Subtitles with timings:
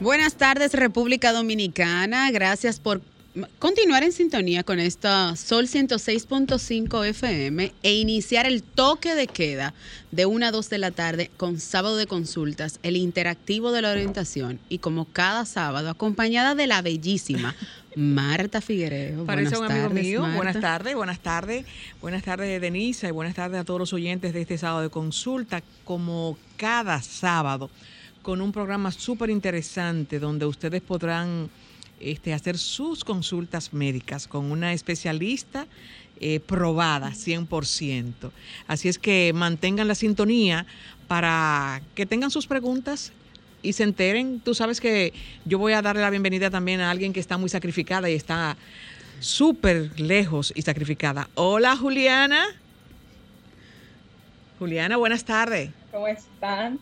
[0.00, 3.00] Buenas tardes República Dominicana, gracias por
[3.58, 9.74] continuar en sintonía con esta Sol 106.5 FM e iniciar el toque de queda
[10.12, 13.90] de 1 a 2 de la tarde con sábado de consultas, el interactivo de la
[13.90, 17.56] orientación y como cada sábado acompañada de la bellísima
[17.96, 19.24] Marta Figuereo.
[19.24, 20.24] Parece un amigo mío.
[20.36, 21.66] Buenas tardes, buenas tardes.
[22.00, 25.64] Buenas tardes, Denisa, y buenas tardes a todos los oyentes de este sábado de consulta,
[25.84, 27.68] como cada sábado,
[28.28, 31.48] con un programa súper interesante donde ustedes podrán
[31.98, 35.66] este, hacer sus consultas médicas con una especialista
[36.20, 38.30] eh, probada 100%.
[38.66, 40.66] Así es que mantengan la sintonía
[41.06, 43.12] para que tengan sus preguntas
[43.62, 44.40] y se enteren.
[44.40, 45.14] Tú sabes que
[45.46, 48.58] yo voy a darle la bienvenida también a alguien que está muy sacrificada y está
[49.20, 51.30] súper lejos y sacrificada.
[51.34, 52.44] Hola Juliana.
[54.58, 55.70] Juliana, buenas tardes.
[55.90, 56.78] ¿Cómo están?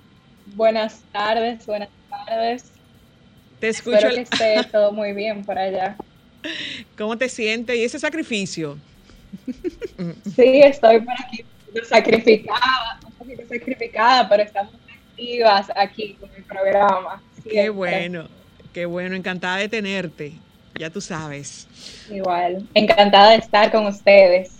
[0.55, 2.65] Buenas tardes, buenas tardes.
[3.61, 3.97] Te escucho.
[3.97, 5.97] Espero que esté todo muy bien por allá.
[6.97, 7.77] ¿Cómo te sientes?
[7.77, 8.79] ¿Y ese sacrificio?
[10.37, 11.45] Sí, estoy por aquí
[11.85, 14.73] sacrificada, un poquito sacrificada, pero estamos
[15.11, 17.23] activas aquí con el programa.
[17.49, 18.29] Qué bueno,
[18.73, 20.35] qué bueno, encantada de tenerte,
[20.79, 21.67] ya tú sabes.
[22.11, 24.53] Igual, encantada de estar con ustedes.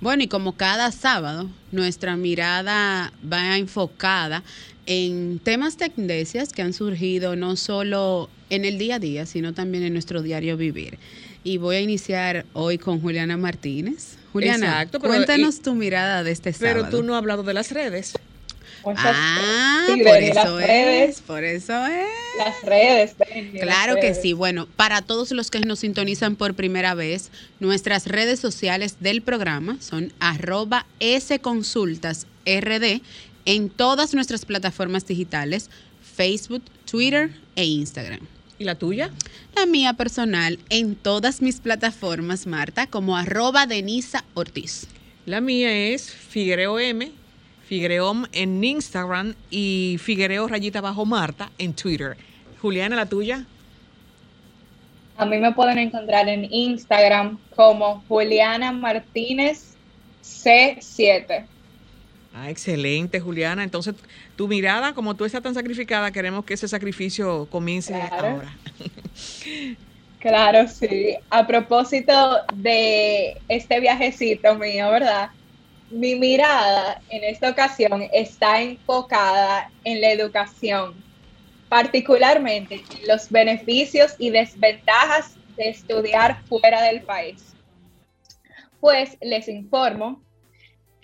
[0.00, 4.42] Bueno, y como cada sábado, nuestra mirada va enfocada
[4.86, 9.84] en temas tendencias que han surgido no solo en el día a día, sino también
[9.84, 10.98] en nuestro diario vivir.
[11.42, 14.16] Y voy a iniciar hoy con Juliana Martínez.
[14.32, 16.86] Juliana, cuéntanos tu mirada de este sábado.
[16.86, 18.14] Pero tú no has hablado de las redes.
[18.84, 22.08] ah, por eso es, por eso es.
[22.38, 23.14] Las redes.
[23.60, 24.32] claro que sí.
[24.32, 27.30] Bueno, para todos los que nos sintonizan por primera vez,
[27.60, 30.86] nuestras redes sociales del programa son arroba
[31.20, 32.26] sconsultasrd
[33.44, 35.70] en todas nuestras plataformas digitales,
[36.16, 38.20] Facebook, Twitter e Instagram.
[38.58, 39.10] ¿Y la tuya?
[39.56, 44.86] La mía personal en todas mis plataformas, Marta, como arroba Denisa Ortiz.
[45.26, 47.10] La mía es Figuereo M,
[47.66, 52.16] Figuereom en Instagram y Figuereo rayita bajo Marta en Twitter.
[52.60, 53.44] Juliana, ¿la tuya?
[55.16, 59.74] A mí me pueden encontrar en Instagram como Juliana Martínez
[60.22, 61.46] C7.
[62.36, 63.62] Ah, excelente, Juliana.
[63.62, 63.94] Entonces,
[64.34, 68.52] tu mirada, como tú estás tan sacrificada, queremos que ese sacrificio comience ahora.
[70.18, 71.16] claro, sí.
[71.30, 72.12] A propósito
[72.54, 75.30] de este viajecito mío, ¿verdad?
[75.90, 80.92] Mi mirada en esta ocasión está enfocada en la educación,
[81.68, 87.54] particularmente los beneficios y desventajas de estudiar fuera del país.
[88.80, 90.20] Pues les informo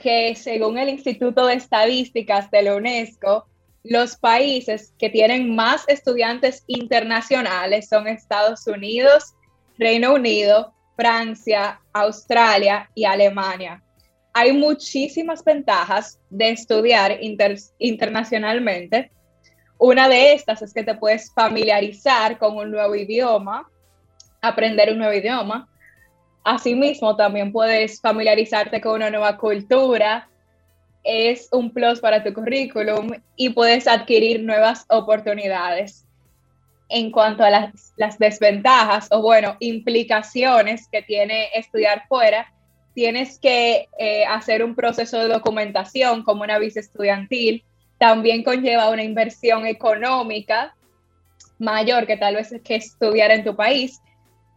[0.00, 3.46] que según el Instituto de Estadísticas de la UNESCO,
[3.82, 9.34] los países que tienen más estudiantes internacionales son Estados Unidos,
[9.78, 13.82] Reino Unido, Francia, Australia y Alemania.
[14.34, 17.18] Hay muchísimas ventajas de estudiar
[17.78, 19.10] internacionalmente.
[19.78, 23.66] Una de estas es que te puedes familiarizar con un nuevo idioma,
[24.42, 25.69] aprender un nuevo idioma,
[26.44, 30.28] Asimismo, también puedes familiarizarte con una nueva cultura,
[31.02, 36.06] es un plus para tu currículum y puedes adquirir nuevas oportunidades.
[36.88, 42.52] En cuanto a las, desventajas o, bueno, implicaciones que tiene estudiar fuera,
[42.94, 47.62] tienes que eh, hacer un proceso de documentación como una visa estudiantil.
[47.98, 50.74] También conlleva una inversión económica
[51.58, 54.00] mayor que tal vez que estudiar en tu país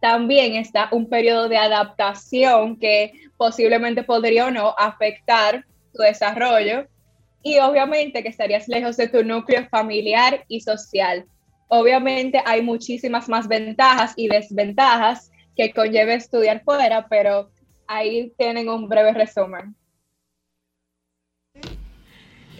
[0.04, 5.64] también está un periodo de adaptación que posiblemente podría o no afectar
[5.94, 6.86] tu desarrollo
[7.42, 11.24] y obviamente que estarías lejos de tu núcleo familiar y social.
[11.68, 17.48] Obviamente hay muchísimas más ventajas y desventajas que conlleve estudiar fuera, pero
[17.86, 19.74] ahí tienen un breve resumen.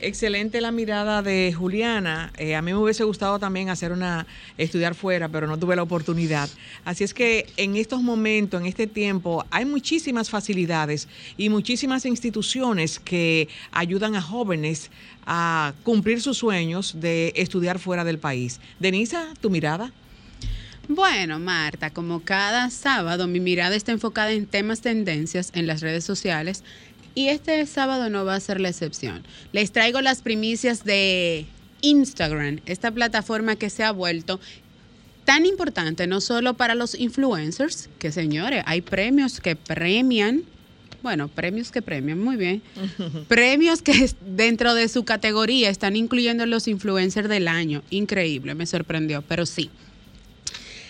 [0.00, 2.32] Excelente la mirada de Juliana.
[2.36, 4.26] Eh, a mí me hubiese gustado también hacer una
[4.58, 6.48] estudiar fuera, pero no tuve la oportunidad.
[6.84, 12.98] Así es que en estos momentos, en este tiempo, hay muchísimas facilidades y muchísimas instituciones
[12.98, 14.90] que ayudan a jóvenes
[15.26, 18.60] a cumplir sus sueños de estudiar fuera del país.
[18.78, 19.92] Denisa, tu mirada.
[20.86, 26.04] Bueno, Marta, como cada sábado mi mirada está enfocada en temas tendencias en las redes
[26.04, 26.62] sociales
[27.14, 29.24] y este sábado no va a ser la excepción.
[29.52, 31.46] Les traigo las primicias de
[31.80, 34.40] Instagram, esta plataforma que se ha vuelto
[35.24, 40.44] tan importante no solo para los influencers, que señores, hay premios que premian
[41.04, 42.62] bueno, premios que premian, muy bien.
[43.28, 47.82] premios que dentro de su categoría están incluyendo los influencers del año.
[47.90, 49.68] Increíble, me sorprendió, pero sí.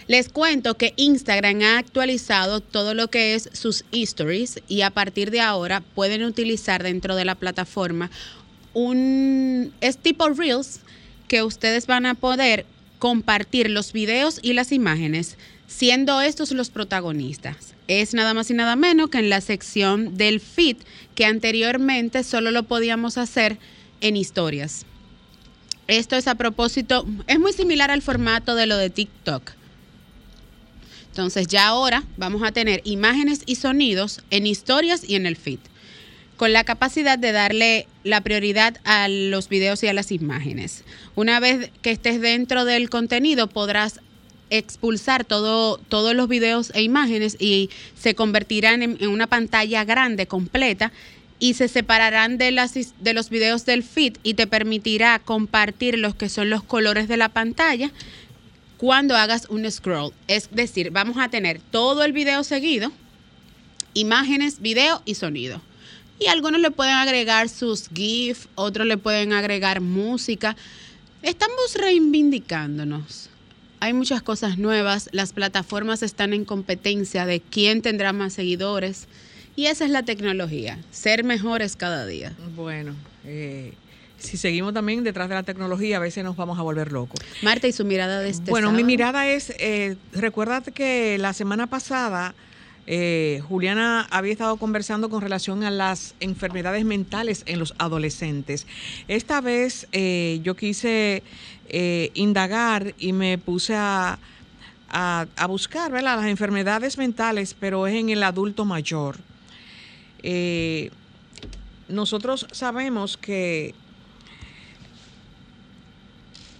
[0.06, 5.30] Les cuento que Instagram ha actualizado todo lo que es sus stories y a partir
[5.30, 8.10] de ahora pueden utilizar dentro de la plataforma
[8.74, 10.80] un es tipo Reels
[11.26, 12.66] que ustedes van a poder
[12.98, 17.74] compartir los videos y las imágenes siendo estos los protagonistas.
[17.88, 20.76] Es nada más y nada menos que en la sección del feed
[21.14, 23.56] que anteriormente solo lo podíamos hacer
[24.02, 24.84] en historias.
[25.86, 29.52] Esto es a propósito, es muy similar al formato de lo de TikTok
[31.14, 35.61] entonces ya ahora vamos a tener imágenes y sonidos en historias y en el feed,
[36.37, 40.82] con la capacidad de darle la prioridad a los videos y a las imágenes.
[41.14, 44.00] Una vez que estés dentro del contenido podrás
[44.50, 50.26] expulsar todo, todos los videos e imágenes y se convertirán en, en una pantalla grande,
[50.26, 50.90] completa,
[51.38, 56.14] y se separarán de, las, de los videos del feed y te permitirá compartir los
[56.14, 57.93] que son los colores de la pantalla
[58.76, 60.12] cuando hagas un scroll.
[60.28, 62.92] Es decir, vamos a tener todo el video seguido,
[63.94, 65.60] imágenes, video y sonido.
[66.18, 70.56] Y algunos le pueden agregar sus GIF, otros le pueden agregar música.
[71.22, 73.30] Estamos reivindicándonos.
[73.80, 79.08] Hay muchas cosas nuevas, las plataformas están en competencia de quién tendrá más seguidores
[79.56, 82.32] y esa es la tecnología, ser mejores cada día.
[82.56, 82.94] Bueno,
[83.24, 83.74] eh,
[84.24, 87.20] si seguimos también detrás de la tecnología, a veces nos vamos a volver locos.
[87.42, 91.66] Marta, ¿y su mirada de este Bueno, mi mirada es, eh, recuérdate que la semana
[91.66, 92.34] pasada
[92.86, 98.66] eh, Juliana había estado conversando con relación a las enfermedades mentales en los adolescentes.
[99.08, 101.22] Esta vez eh, yo quise
[101.68, 104.18] eh, indagar y me puse a,
[104.90, 109.16] a, buscar las enfermedades mentales, pero es en el adulto mayor.
[111.88, 113.74] nosotros sabemos que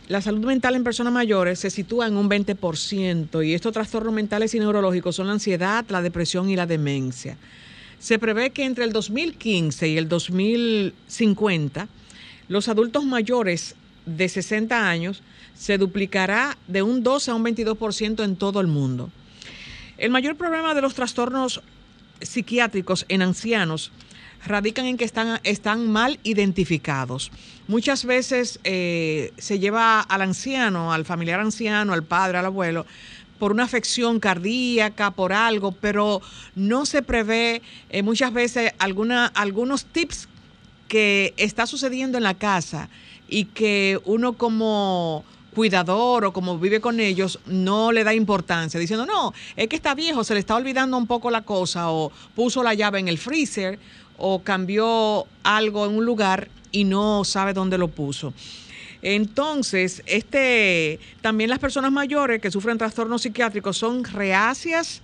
[0.09, 4.55] la salud mental en personas mayores se sitúa en un 20% y estos trastornos mentales
[4.55, 7.37] y neurológicos son la ansiedad, la depresión y la demencia.
[7.99, 11.89] Se prevé que entre el 2015 y el 2050
[12.49, 15.23] los adultos mayores de 60 años
[15.55, 19.11] se duplicará de un 12 a un 22% en todo el mundo.
[19.97, 21.63] El mayor problema de los trastornos
[22.21, 23.91] psiquiátricos en ancianos
[24.47, 27.31] radican en que están, están mal identificados.
[27.67, 32.87] Muchas veces eh, se lleva al anciano, al familiar anciano, al padre, al abuelo,
[33.39, 36.21] por una afección cardíaca, por algo, pero
[36.55, 40.29] no se prevé eh, muchas veces alguna, algunos tips
[40.89, 42.89] que está sucediendo en la casa
[43.29, 45.25] y que uno como
[45.55, 49.95] cuidador o como vive con ellos no le da importancia, diciendo, no, es que está
[49.95, 53.17] viejo, se le está olvidando un poco la cosa o puso la llave en el
[53.17, 53.79] freezer
[54.19, 58.33] o cambió algo en un lugar y no sabe dónde lo puso.
[59.03, 65.03] Entonces, este, también las personas mayores que sufren trastornos psiquiátricos son reacias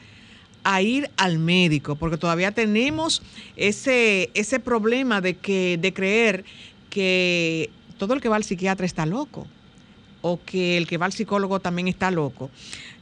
[0.65, 3.23] a ir al médico, porque todavía tenemos
[3.57, 6.45] ese, ese problema de, que, de creer
[6.89, 9.47] que todo el que va al psiquiatra está loco
[10.23, 12.51] o que el que va al psicólogo también está loco.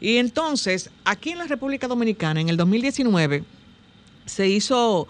[0.00, 3.44] Y entonces, aquí en la República Dominicana, en el 2019,
[4.26, 5.08] se hizo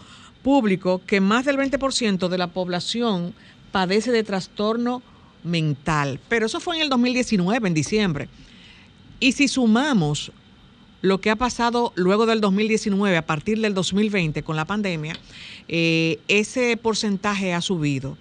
[0.49, 3.35] público que más del 20% de la población
[3.71, 5.02] padece de trastorno
[5.45, 6.21] mental.
[6.31, 8.28] Pero eso fue en el 2019, en diciembre.
[9.21, 10.33] Y si sumamos
[11.02, 15.19] lo que ha pasado luego del 2019, a partir del 2020 con la pandemia,
[15.69, 18.17] eh, ese porcentaje ha subido.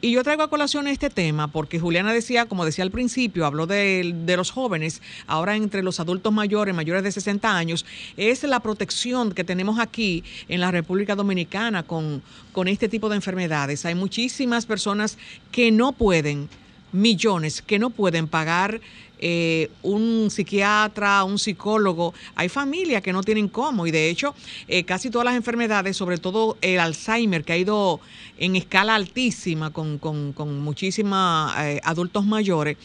[0.00, 3.66] Y yo traigo a colación este tema porque Juliana decía, como decía al principio, habló
[3.66, 7.84] de, los jóvenes, ahora entre los adultos mayores, mayores de 60 años,
[8.16, 13.16] es la protección que tenemos aquí en la República Dominicana con, con este tipo de
[13.16, 13.84] enfermedades.
[13.86, 15.18] Hay muchísimas personas
[15.50, 16.48] que no pueden
[16.92, 18.80] millones que no pueden pagar
[19.20, 22.14] eh, un psiquiatra, un psicólogo.
[22.36, 24.34] Hay familias que no tienen cómo y de hecho
[24.68, 28.00] eh, casi todas las enfermedades, sobre todo el Alzheimer, que ha ido
[28.38, 32.76] en escala altísima con, con, muchísimos eh, adultos mayores,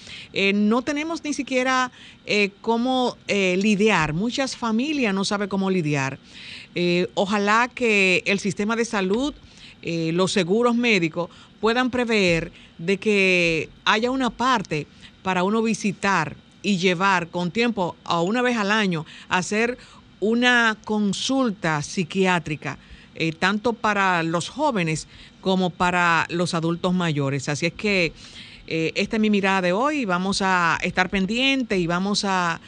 [0.55, 1.91] no tenemos ni siquiera
[2.61, 4.13] cómo lidiar.
[4.13, 6.17] Muchas familias no saben cómo lidiar.
[7.13, 9.33] ojalá que el sistema de salud,
[9.83, 11.29] los seguros médicos,
[11.61, 14.87] puedan prever de que haya una parte
[15.23, 19.77] para uno visitar y llevar con tiempo a una vez al año hacer
[20.19, 22.77] una consulta psiquiátrica,
[23.15, 25.07] eh, tanto para los jóvenes
[25.41, 27.49] como para los adultos mayores.
[27.49, 28.13] Así es que
[28.67, 30.05] eh, esta es mi mirada de hoy.
[30.05, 32.59] Vamos a estar pendientes y vamos a,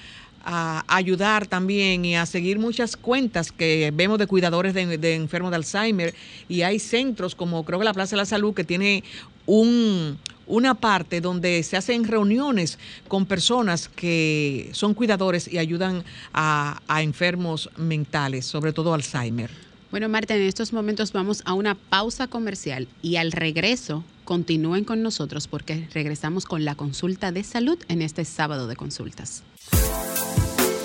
[0.87, 6.13] ayudar también y a seguir muchas cuentas que vemos de cuidadores de enfermos de Alzheimer.
[6.47, 9.03] Y hay centros como creo que la Plaza de la Salud que tiene
[9.47, 16.79] un, una parte donde se hacen reuniones con personas que son cuidadores y ayudan a,
[17.01, 19.49] enfermos mentales, sobre todo Alzheimer.
[19.91, 25.01] Bueno, Marta, en estos momentos vamos a una pausa comercial y al regreso continúen con
[25.03, 29.43] nosotros porque regresamos con la consulta de salud en este sábado de consultas.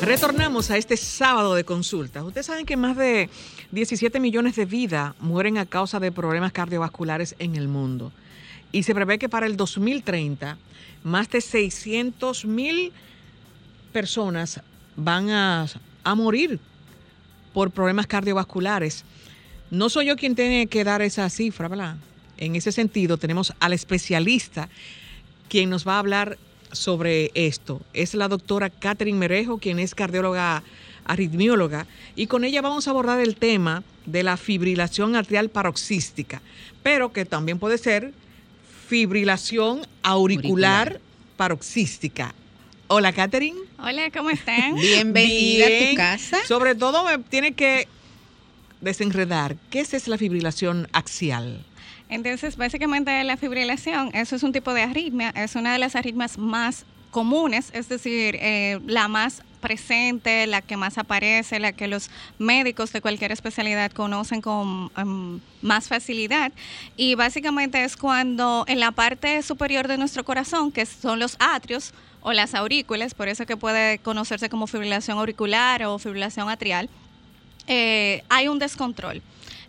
[0.02, 2.22] Retornamos a este sábado de consultas.
[2.24, 3.28] Ustedes saben que más de
[3.72, 8.12] 17 millones de vidas mueren a causa de problemas cardiovasculares en el mundo
[8.72, 10.58] y se prevé que para el 2030
[11.02, 12.92] más de 600 mil
[13.92, 14.60] personas
[14.96, 15.66] van a,
[16.16, 16.58] morir
[17.52, 19.04] por problemas cardiovasculares.
[19.70, 21.96] No soy yo quien tiene que dar esa cifra, ¿verdad?
[22.36, 24.68] En ese sentido, tenemos al especialista
[25.48, 26.38] quien nos va a hablar
[26.72, 27.80] sobre esto.
[27.92, 30.62] Es la doctora Catherine Merejo, quien es cardióloga
[31.04, 36.40] arritmióloga, y con ella vamos a abordar el tema de la fibrilación atrial paroxística,
[36.82, 38.12] pero que también puede ser
[38.90, 41.00] fibrilación auricular,
[41.36, 42.34] paroxística.
[42.88, 43.56] Hola, Catherine.
[43.78, 44.74] Hola, ¿cómo están?
[44.80, 46.38] Bienvenida a tu casa.
[46.44, 47.86] Sobre todo me tiene que
[48.80, 49.54] desenredar.
[49.70, 51.64] ¿Qué es la fibrilación axial?
[52.08, 56.36] Entonces, básicamente la fibrilación, eso es un tipo de arritmia, es una de las arritmias
[56.36, 62.10] más comunes, es decir, eh, la más presente, la que más aparece, la que los
[62.38, 66.52] médicos de cualquier especialidad conocen con em, más facilidad.
[66.96, 71.92] Y básicamente es cuando en la parte superior de nuestro corazón, que son los atrios
[72.22, 76.88] o las aurículas, por eso que puede conocerse como fibrilación auricular o fibrilación atrial,
[77.66, 79.22] eh, hay un descontrol.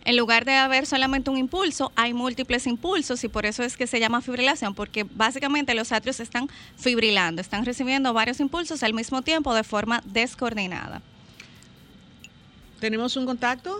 [0.04, 3.86] En lugar de haber solamente un impulso, hay múltiples impulsos y por eso es que
[3.86, 9.22] se llama fibrilación, porque básicamente los atrios están fibrilando, están recibiendo varios impulsos al mismo
[9.22, 11.02] tiempo de forma descoordinada.
[12.80, 13.78] ¿Tenemos un contacto?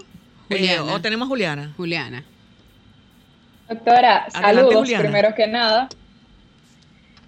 [0.49, 1.73] Eh, ¿O tenemos Juliana?
[1.77, 2.25] Juliana.
[3.69, 5.89] Doctora, saludos primero que nada.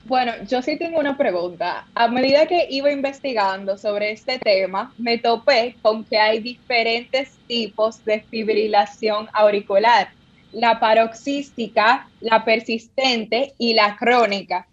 [0.06, 1.86] Bueno, yo sí tengo una pregunta.
[1.94, 8.04] A medida que iba investigando sobre este tema, me topé con que hay diferentes tipos
[8.04, 10.10] de fibrilación auricular.
[10.52, 14.68] La paroxística, la persistente y la crónica.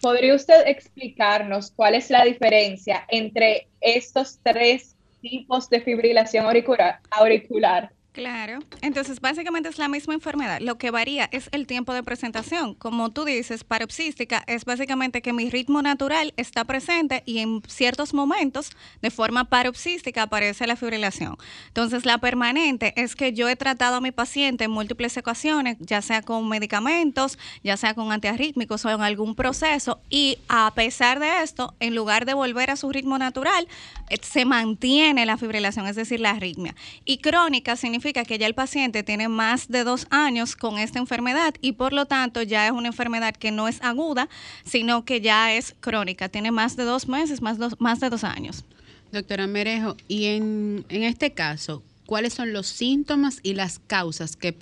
[0.00, 7.00] ¿Podría usted explicarnos cuál es la diferencia entre estos tres tipos de fibrilación auricular?
[7.10, 7.90] auricular?
[8.16, 10.60] Claro, entonces básicamente es la misma enfermedad.
[10.62, 12.72] Lo que varía es el tiempo de presentación.
[12.72, 18.14] Como tú dices, paroxística es básicamente que mi ritmo natural está presente y en ciertos
[18.14, 18.70] momentos
[19.02, 21.36] de forma paroxística aparece la fibrilación.
[21.66, 26.00] Entonces la permanente es que yo he tratado a mi paciente en múltiples ocasiones, ya
[26.00, 31.42] sea con medicamentos, ya sea con antiarrítmicos o en algún proceso y a pesar de
[31.42, 33.68] esto, en lugar de volver a su ritmo natural,
[34.08, 36.74] eh, se mantiene la fibrilación, es decir, la arritmia.
[37.04, 41.54] Y crónica significa que ya el paciente tiene más de dos años con esta enfermedad
[41.60, 44.28] y por lo tanto ya es una enfermedad que no es aguda,
[44.64, 48.64] sino que ya es crónica, tiene más de dos meses, más, más de dos años.
[49.12, 54.54] Doctora Merejo, y en, en este caso, ¿cuáles son los síntomas y las causas que,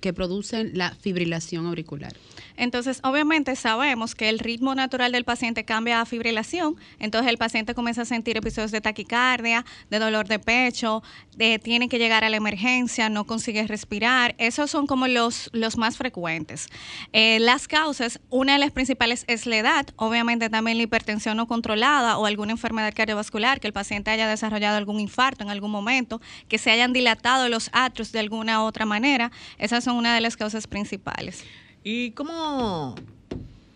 [0.00, 2.12] que producen la fibrilación auricular?
[2.56, 7.74] Entonces, obviamente sabemos que el ritmo natural del paciente cambia a fibrilación, entonces el paciente
[7.74, 11.02] comienza a sentir episodios de taquicardia, de dolor de pecho,
[11.36, 15.76] de, tiene que llegar a la emergencia, no consigue respirar, esos son como los, los
[15.76, 16.68] más frecuentes.
[17.12, 21.46] Eh, las causas, una de las principales es la edad, obviamente también la hipertensión no
[21.46, 26.20] controlada o alguna enfermedad cardiovascular, que el paciente haya desarrollado algún infarto en algún momento,
[26.48, 30.20] que se hayan dilatado los atrios de alguna u otra manera, esas son una de
[30.20, 31.44] las causas principales.
[31.84, 32.94] ¿Y cómo,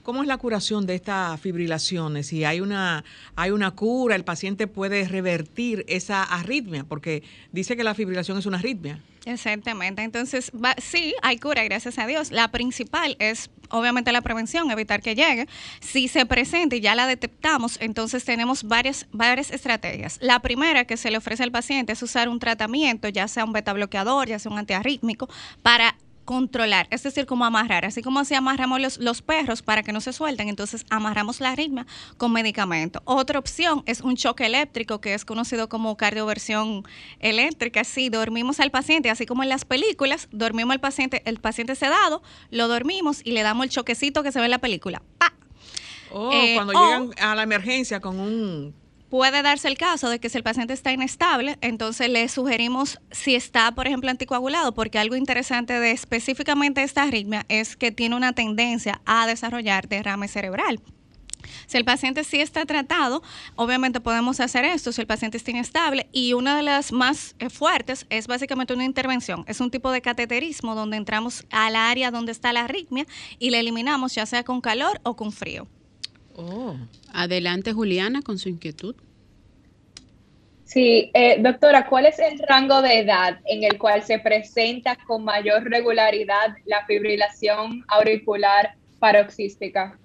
[0.07, 2.29] ¿Cómo es la curación de estas fibrilaciones?
[2.29, 7.83] Si hay una, hay una cura, el paciente puede revertir esa arritmia, porque dice que
[7.83, 9.01] la fibrilación es una arritmia.
[9.25, 10.03] Exactamente.
[10.03, 12.31] Entonces, sí, hay cura, gracias a Dios.
[12.31, 15.49] La principal es obviamente la prevención, evitar que llegue.
[15.81, 20.19] Si se presenta y ya la detectamos, entonces tenemos varias, varias estrategias.
[20.23, 23.53] La primera que se le ofrece al paciente es usar un tratamiento, ya sea un
[23.53, 25.29] beta bloqueador, ya sea un antiarrítmico,
[25.63, 25.97] para
[26.27, 30.03] controlar, es decir, como amarrar, así como si amarramos los, los, perros para que no
[30.03, 31.87] se suelten, entonces amarramos la arritmia
[32.19, 33.01] con medicamento.
[33.07, 36.85] Otra opción es un choque eléctrico, que es conocido como cardioversión
[37.21, 41.75] eléctrica, sí, dormimos al paciente, así como en las películas, dormimos al paciente, el paciente
[41.75, 45.01] sedado, lo dormimos y le damos el choquecito que se ve en la película.
[45.17, 45.33] ¡Pa!
[46.11, 48.75] Oh, eh, cuando llegan a la emergencia con un
[49.11, 53.37] Puede darse el caso de que si el paciente está inestable, entonces le sugerimos si
[53.37, 58.33] está, por ejemplo, anticoagulado, porque algo interesante de específicamente esta arritmia es que tiene una
[58.33, 60.81] tendencia a desarrollar derrame cerebral.
[61.67, 63.23] Si el paciente sí está tratado,
[63.55, 67.49] obviamente podemos hacer esto si el paciente está inestable y una de las más eh,
[67.49, 69.45] fuertes es básicamente una intervención.
[69.47, 73.07] Es un tipo de cateterismo donde entramos al área donde está la arritmia
[73.39, 75.69] y la eliminamos ya sea con calor o con frío.
[76.37, 76.77] Oh.
[77.13, 78.95] Adelante, Juliana, con su inquietud.
[80.65, 85.25] Sí, eh, doctora, ¿cuál es el rango de edad en el cual se presenta con
[85.25, 89.97] mayor regularidad la fibrilación auricular paroxística?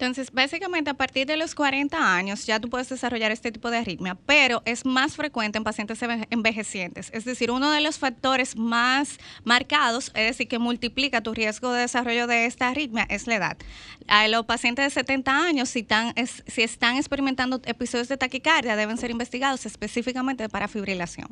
[0.00, 3.76] Entonces, básicamente a partir de los 40 años ya tú puedes desarrollar este tipo de
[3.76, 7.10] arritmia, pero es más frecuente en pacientes envejecientes.
[7.12, 11.82] Es decir, uno de los factores más marcados, es decir, que multiplica tu riesgo de
[11.82, 13.58] desarrollo de esta arritmia, es la edad.
[14.08, 16.14] A los pacientes de 70 años, si están,
[16.46, 21.28] si están experimentando episodios de taquicardia, deben ser investigados específicamente para fibrilación.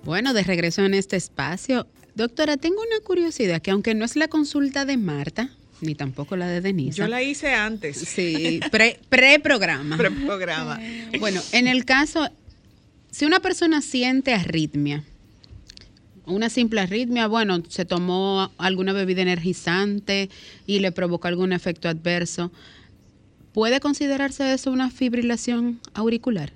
[0.05, 1.87] Bueno, de regreso en este espacio.
[2.15, 6.47] Doctora, tengo una curiosidad que aunque no es la consulta de Marta, ni tampoco la
[6.47, 6.99] de Denise.
[6.99, 7.99] Yo la hice antes.
[7.99, 8.61] Sí,
[9.09, 9.97] pre-programa.
[9.97, 10.81] Pre-programa.
[11.19, 12.29] bueno, en el caso,
[13.11, 15.05] si una persona siente arritmia,
[16.25, 20.31] una simple arritmia, bueno, se tomó alguna bebida energizante
[20.67, 22.53] y le provocó algún efecto adverso,
[23.53, 26.53] ¿puede considerarse eso una fibrilación auricular?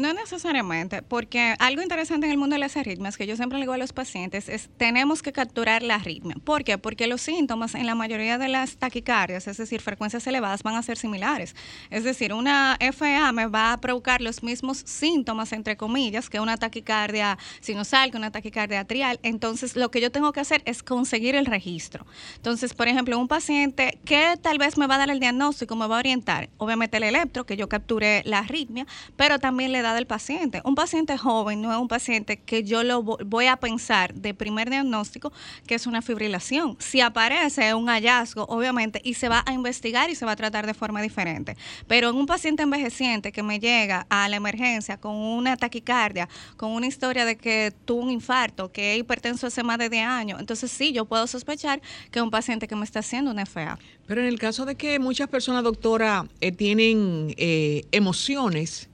[0.00, 3.64] No necesariamente, porque algo interesante en el mundo de las arritmias que yo siempre le
[3.64, 6.36] digo a los pacientes es tenemos que capturar la arritmia.
[6.42, 6.78] ¿Por qué?
[6.78, 10.82] Porque los síntomas en la mayoría de las taquicardias, es decir, frecuencias elevadas, van a
[10.82, 11.54] ser similares.
[11.90, 16.56] Es decir, una FA me va a provocar los mismos síntomas, entre comillas, que una
[16.56, 19.20] taquicardia sinusal, que una taquicardia atrial.
[19.22, 22.06] Entonces, lo que yo tengo que hacer es conseguir el registro.
[22.36, 25.86] Entonces, por ejemplo, un paciente que tal vez me va a dar el diagnóstico, me
[25.86, 28.86] va a orientar, obviamente el electro, que yo capture la arritmia,
[29.16, 30.60] pero también le del paciente.
[30.64, 34.70] Un paciente joven no es un paciente que yo lo voy a pensar de primer
[34.70, 35.32] diagnóstico
[35.66, 36.76] que es una fibrilación.
[36.78, 40.66] Si aparece un hallazgo, obviamente, y se va a investigar y se va a tratar
[40.66, 41.56] de forma diferente.
[41.86, 46.72] Pero en un paciente envejeciente que me llega a la emergencia con una taquicardia, con
[46.72, 50.40] una historia de que tuvo un infarto, que es hipertenso hace más de 10 años,
[50.40, 53.78] entonces sí, yo puedo sospechar que es un paciente que me está haciendo una FA.
[54.06, 58.89] Pero en el caso de que muchas personas, doctora, eh, tienen eh, emociones,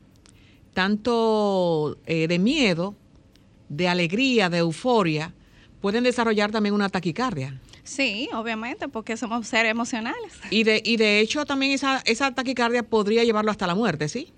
[0.77, 2.95] tanto eh, de miedo,
[3.71, 5.33] de alegría, de euforia,
[5.81, 7.59] pueden desarrollar también una taquicardia.
[7.83, 10.35] Sí, obviamente, porque somos seres emocionales.
[10.51, 14.35] Y de, y de hecho también esa, esa taquicardia podría llevarlo hasta la muerte, ¿sí?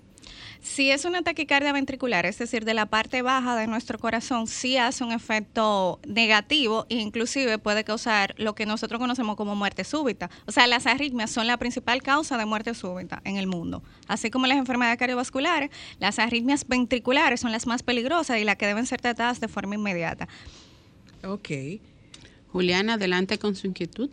[0.61, 4.75] Si es una taquicardia ventricular, es decir, de la parte baja de nuestro corazón, sí
[4.75, 10.29] hace un efecto negativo e inclusive puede causar lo que nosotros conocemos como muerte súbita.
[10.47, 13.83] O sea, las arritmias son la principal causa de muerte súbita en el mundo.
[14.07, 15.69] Así como las enfermedades cardiovasculares,
[15.99, 19.75] las arritmias ventriculares son las más peligrosas y las que deben ser tratadas de forma
[19.75, 20.27] inmediata.
[21.23, 21.49] Ok.
[22.51, 24.09] Juliana, adelante con su inquietud.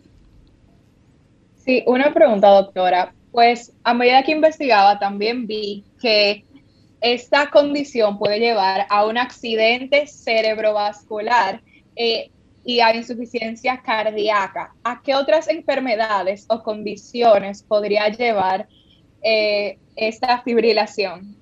[1.57, 3.13] Sí, una pregunta, doctora.
[3.33, 6.45] Pues a medida que investigaba también vi que
[7.01, 11.63] esta condición puede llevar a un accidente cerebrovascular
[11.95, 12.31] eh,
[12.65, 14.75] y a insuficiencia cardíaca.
[14.83, 18.69] ¿A qué otras enfermedades o condiciones podría llevar
[19.23, 21.36] eh, esta fibrilación?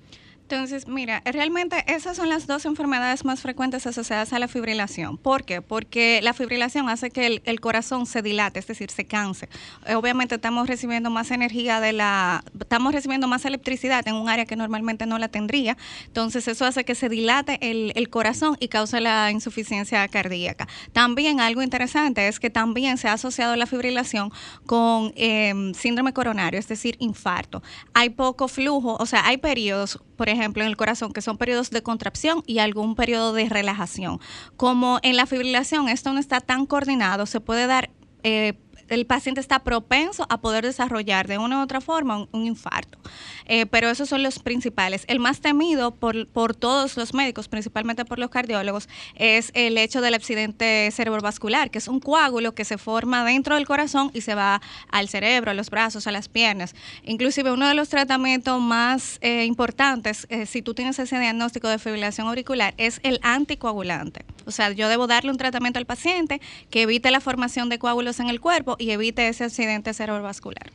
[0.47, 5.17] Entonces, mira, realmente esas son las dos enfermedades más frecuentes asociadas a la fibrilación.
[5.17, 5.63] ¿Por qué?
[5.63, 9.49] Porque la fibrilación hace que el, corazón se dilate, es decir, se canse.
[9.87, 14.45] Eh, obviamente estamos recibiendo más energía de la, estamos recibiendo más electricidad en un área
[14.45, 15.77] que normalmente no la tendría.
[16.05, 20.67] Entonces, eso hace que se dilate el, corazón y causa la insuficiencia cardíaca.
[20.93, 24.31] También algo interesante es que también se ha asociado la fibrilación
[24.67, 27.63] con em, síndrome coronario, es decir, infarto.
[27.95, 31.69] Hay poco flujo, o sea, hay periodos, por ejemplo, en el corazón, que son periodos
[31.69, 34.19] de contracción y algún periodo de relajación.
[34.57, 37.89] Como en la fibrilación esto no está tan coordinado, se puede dar
[38.23, 38.53] eh,
[38.89, 42.99] el paciente está propenso a poder desarrollar de una u otra forma un, infarto.
[43.45, 45.03] Eh, pero esos son los principales.
[45.07, 50.01] El más temido por, por, todos los médicos, principalmente por los cardiólogos, es el hecho
[50.01, 54.35] del accidente cerebrovascular, que es un coágulo que se forma dentro del corazón y se
[54.35, 56.75] va al cerebro, a los brazos, a las piernas.
[57.03, 61.79] Inclusive uno de los tratamientos más eh, importantes, eh, si tú tienes ese diagnóstico de
[61.79, 64.25] fibrilación auricular, es el anticoagulante.
[64.45, 68.19] O sea, yo debo darle un tratamiento al paciente que evite la formación de coágulos
[68.19, 70.71] en el cuerpo y evite ese accidente cerebrovascular.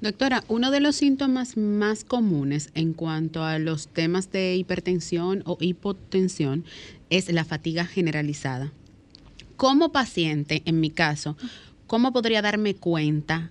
[0.00, 5.58] Doctora, uno de los síntomas más comunes en cuanto a los temas de hipertensión o
[5.60, 6.64] hipotensión
[7.10, 8.72] es la fatiga generalizada.
[9.56, 11.36] Como paciente, en mi caso,
[11.88, 13.50] ¿cómo podría darme cuenta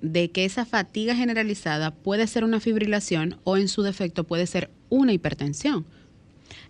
[0.00, 4.70] de que esa fatiga generalizada puede ser una fibrilación o en su defecto puede ser
[4.88, 5.86] una hipertensión?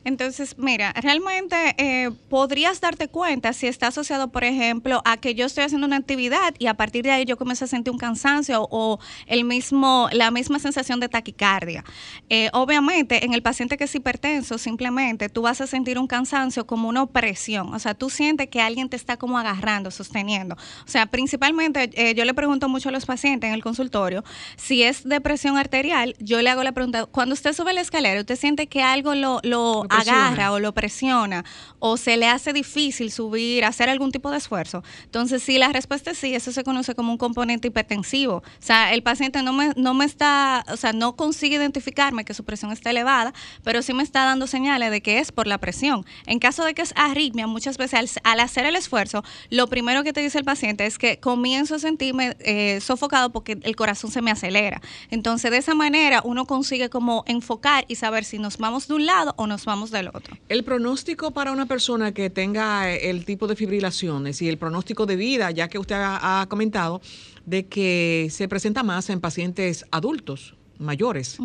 [0.04, 5.46] Entonces, mira, realmente eh, podrías darte cuenta si está asociado, por ejemplo, a que yo
[5.46, 8.68] estoy haciendo una actividad y a partir de ahí yo comienzo a sentir un cansancio
[8.70, 11.84] o el mismo, la misma sensación de taquicardia.
[12.28, 16.66] Eh, obviamente, en el paciente que es hipertenso, simplemente tú vas a sentir un cansancio
[16.66, 17.72] como una opresión.
[17.74, 20.54] O sea, tú sientes que alguien te está como agarrando, sosteniendo.
[20.54, 24.24] O sea, principalmente eh, yo le pregunto mucho a los pacientes en el consultorio
[24.56, 26.14] si es depresión arterial.
[26.18, 29.40] Yo le hago la pregunta, cuando usted sube la escalera, ¿usted siente que algo lo,
[29.42, 31.44] lo agarra o lo presiona
[31.78, 34.82] o se le hace difícil subir, hacer algún tipo de esfuerzo.
[35.04, 38.36] Entonces, si la respuesta es sí, eso se conoce como un componente hipertensivo.
[38.36, 42.34] O sea, el paciente no me, no me está, o sea, no consigue identificarme que
[42.34, 45.58] su presión está elevada, pero sí me está dando señales de que es por la
[45.58, 46.06] presión.
[46.26, 50.12] En caso de que es arritmia, muchas veces al, hacer el esfuerzo, lo primero que
[50.12, 54.22] te dice el paciente es que comienzo a sentirme eh, sofocado porque el corazón se
[54.22, 54.80] me acelera.
[55.10, 59.06] Entonces, de esa manera, uno consigue como enfocar y saber si nos vamos de un
[59.06, 60.36] lado o nos vamos del otro.
[60.48, 65.16] El pronóstico para una persona que tenga el tipo de fibrilaciones y el pronóstico de
[65.16, 67.00] vida, ya que usted ha, comentado,
[67.44, 71.38] de que se presenta más en pacientes adultos, mayores.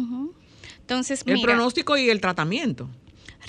[0.81, 2.89] Entonces, el pronóstico y el tratamiento.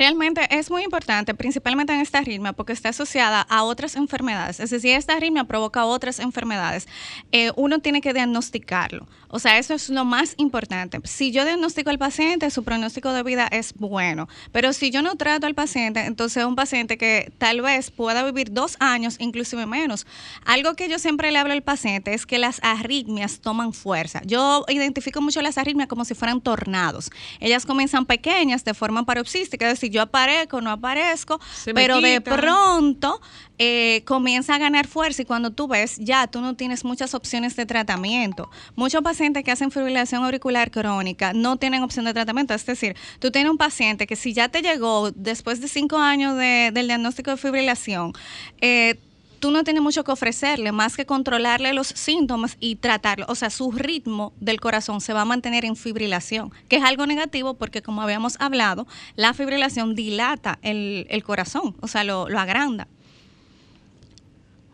[0.00, 4.58] Realmente es muy importante, principalmente en esta arritmia, porque está asociada a otras enfermedades.
[4.58, 6.88] Es decir, esta arritmia provoca otras enfermedades.
[7.32, 9.06] Eh, uno tiene que diagnosticarlo.
[9.28, 10.98] O sea, eso es lo más importante.
[11.04, 14.26] Si yo diagnostico al paciente, su pronóstico de vida es bueno.
[14.52, 18.24] Pero si yo no trato al paciente, entonces es un paciente que tal vez pueda
[18.24, 20.06] vivir dos años, inclusive menos.
[20.46, 24.22] Algo que yo siempre le hablo al paciente es que las arritmias toman fuerza.
[24.24, 27.10] Yo identifico mucho las arritmias como si fueran tornados.
[27.38, 31.40] Ellas comienzan pequeñas de forma paroxística, es decir, yo aparezco, no aparezco,
[31.74, 33.20] pero de pronto
[33.58, 37.56] eh, comienza a ganar fuerza y cuando tú ves, ya tú no tienes muchas opciones
[37.56, 38.50] de tratamiento.
[38.74, 42.54] Muchos pacientes que hacen fibrilación auricular crónica no tienen opción de tratamiento.
[42.54, 46.36] Es decir, tú tienes un paciente que si ya te llegó después de cinco años
[46.38, 48.12] del diagnóstico de fibrilación,
[48.60, 48.98] eh,
[49.40, 53.26] tú no tienes mucho que ofrecerle, más que controlarle los síntomas y tratarlo.
[53.28, 57.06] O sea, su ritmo del corazón se va a mantener en fibrilación, que es algo
[57.06, 62.86] negativo porque, como habíamos hablado, la fibrilación dilata el, corazón, o sea, lo, lo agranda.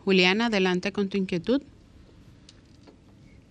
[0.03, 1.61] Juliana, adelante con tu inquietud.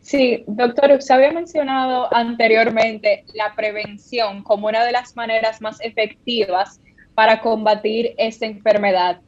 [0.00, 6.81] Sí, doctor, usted había mencionado anteriormente la prevención como una de las maneras más efectivas
[7.16, 9.20] para combatir esta enfermedad.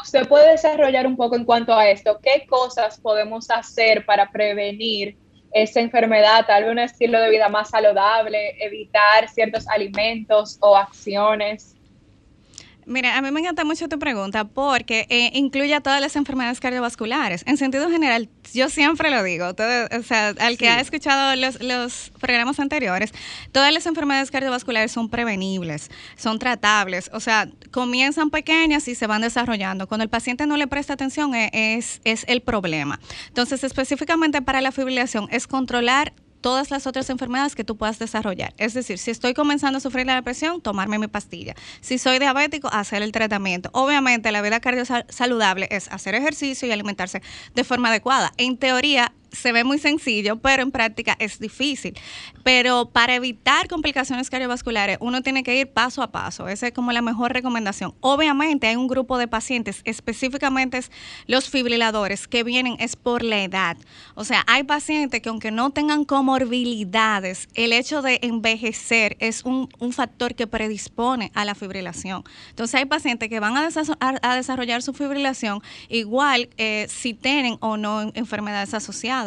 [0.00, 2.18] ¿Usted puede desarrollar un poco en cuanto a esto?
[2.22, 5.16] ¿Qué cosas podemos hacer para prevenir
[5.52, 6.46] esta enfermedad?
[6.46, 11.76] Tal vez un estilo de vida más saludable, evitar ciertos alimentos o acciones.
[12.84, 16.58] Mira, a mí me encanta mucho tu pregunta porque eh, incluye a todas las enfermedades
[16.58, 17.44] cardiovasculares.
[17.46, 22.58] En sentido general, yo siempre lo digo, o sea, al que ha escuchado los, programas
[22.58, 23.12] anteriores,
[23.52, 29.22] todas las enfermedades cardiovasculares son prevenibles, son tratables, o sea, comienzan pequeñas y se van
[29.22, 29.86] desarrollando.
[29.86, 32.98] Cuando el paciente no le presta atención e, es, es el problema.
[33.28, 38.52] Entonces, específicamente para la fibrilación, es controlar todas las otras enfermedades que tú puedas desarrollar.
[38.58, 41.54] Es decir, si estoy comenzando a sufrir la depresión, tomarme mi pastilla.
[41.80, 43.70] Si soy diabético, hacer el tratamiento.
[43.72, 47.22] Obviamente, la vida cardio saludable es hacer ejercicio y alimentarse
[47.54, 48.32] de forma adecuada.
[48.36, 51.98] En teoría, se ve muy sencillo, pero en práctica es difícil.
[52.44, 56.48] Pero para evitar complicaciones cardiovasculares, uno tiene que ir paso a paso.
[56.48, 57.94] Esa es como la mejor recomendación.
[58.00, 60.62] Obviamente hay un grupo de pacientes, específicamente
[61.26, 63.76] los fibriladores, que vienen es por la edad.
[64.14, 69.68] O sea, hay pacientes que aunque no tengan comorbilidades, el hecho de envejecer es un,
[69.92, 72.24] factor que predispone a la fibrilación.
[72.48, 78.10] Entonces hay pacientes que van a, desarrollar su fibrilación igual eh, si tienen o no
[78.14, 79.21] enfermedades asociadas.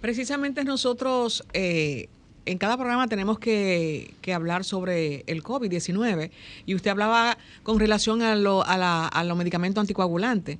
[0.00, 2.08] Precisamente nosotros eh,
[2.46, 6.30] en cada programa tenemos que, hablar sobre el COVID-19
[6.66, 10.58] y usted hablaba con relación a, los medicamentos anticoagulantes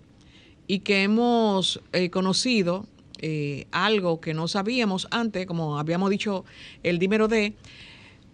[0.67, 2.87] y que hemos eh, conocido
[3.19, 6.45] eh, algo que no sabíamos antes, como habíamos dicho,
[6.83, 7.55] el dímero D,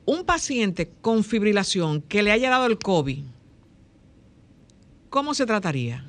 [0.05, 3.25] un paciente con fibrilación que le haya dado el COVID,
[5.09, 6.05] ¿cómo se trataría?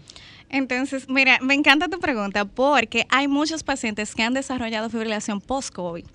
[0.51, 6.05] Entonces, mira, me encanta tu pregunta porque hay muchos pacientes que han desarrollado fibrilación post-COVID.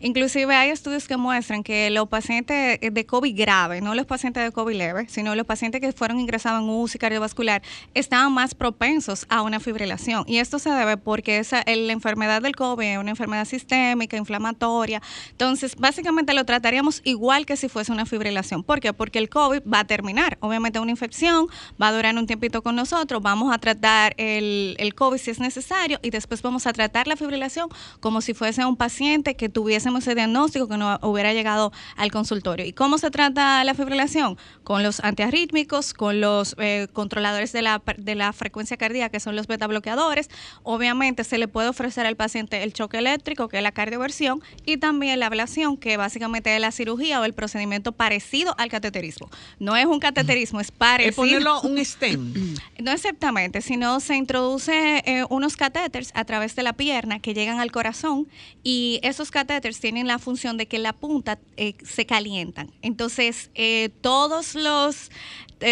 [0.00, 4.52] Inclusive hay estudios que muestran que los pacientes de COVID grave, no los pacientes de
[4.52, 7.62] COVID leve, sino los pacientes que fueron ingresados en UCI cardiovascular,
[7.94, 10.24] estaban más propensos a una fibrilación.
[10.26, 15.00] Y esto se debe porque esa, la enfermedad del COVID es una enfermedad sistémica, inflamatoria.
[15.30, 18.62] Entonces, básicamente lo trataríamos igual que si fuese una fibrilación.
[18.62, 18.92] ¿Por qué?
[18.92, 20.36] Porque el COVID va a terminar.
[20.40, 21.46] Obviamente una infección,
[21.80, 23.85] va a durar un tiempito con nosotros, vamos a tratar
[24.16, 27.68] el, el COVID si es necesario y después vamos a tratar la fibrilación
[28.00, 32.66] como si fuese un paciente que tuviésemos ese diagnóstico que no hubiera llegado al consultorio.
[32.66, 34.38] ¿Y cómo se trata la fibrilación?
[34.64, 39.36] Con los antiarrítmicos, con los eh, controladores de la, de la frecuencia cardíaca, que son
[39.36, 40.30] los beta bloqueadores.
[40.62, 44.78] Obviamente se le puede ofrecer al paciente el choque eléctrico, que es la cardioversión, y
[44.78, 49.30] también la ablación, que básicamente es la cirugía o el procedimiento parecido al cateterismo.
[49.58, 51.10] No es un cateterismo, es parecido.
[51.10, 52.54] Es ponerlo un stem.
[52.78, 57.34] no exactamente, sino no, se introduce eh, unos catéteres a través de la pierna que
[57.34, 58.28] llegan al corazón
[58.62, 62.72] y esos catéteres tienen la función de que la punta eh, se calientan.
[62.82, 65.10] Entonces, eh, todos los...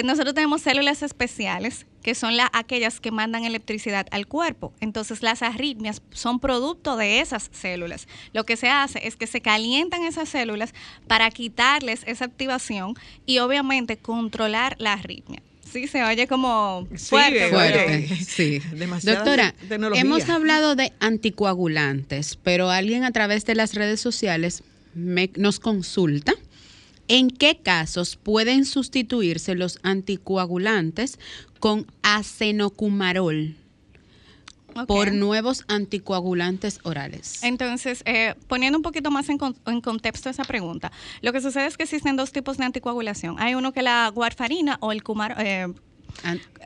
[0.05, 4.75] nosotros tenemos células especiales que son la, aquellas que mandan electricidad al cuerpo.
[4.81, 8.07] Entonces las arritmias son producto de esas células.
[8.35, 10.75] Lo que se hace es que se calientan esas células
[11.09, 15.43] para quitarles esa activación y obviamente controlar la arritmia
[15.75, 17.51] sí se oye como fuerte.
[17.51, 18.63] fuerte sí.
[19.03, 19.55] Doctora,
[19.97, 24.63] hemos hablado de anticoagulantes, pero alguien a través de las redes sociales
[24.95, 26.33] nos consulta.
[27.09, 31.19] ¿En qué casos pueden sustituirse los anticoagulantes
[31.59, 33.57] con acenocumarol?
[34.87, 37.43] Por nuevos anticoagulantes orales.
[37.43, 39.39] Entonces, eh, poniendo un poquito más en,
[39.81, 43.37] contexto esa pregunta, lo que sucede es que existen dos tipos de anticoagulación.
[43.39, 45.73] Hay uno que es la warfarina o el cumar, eh,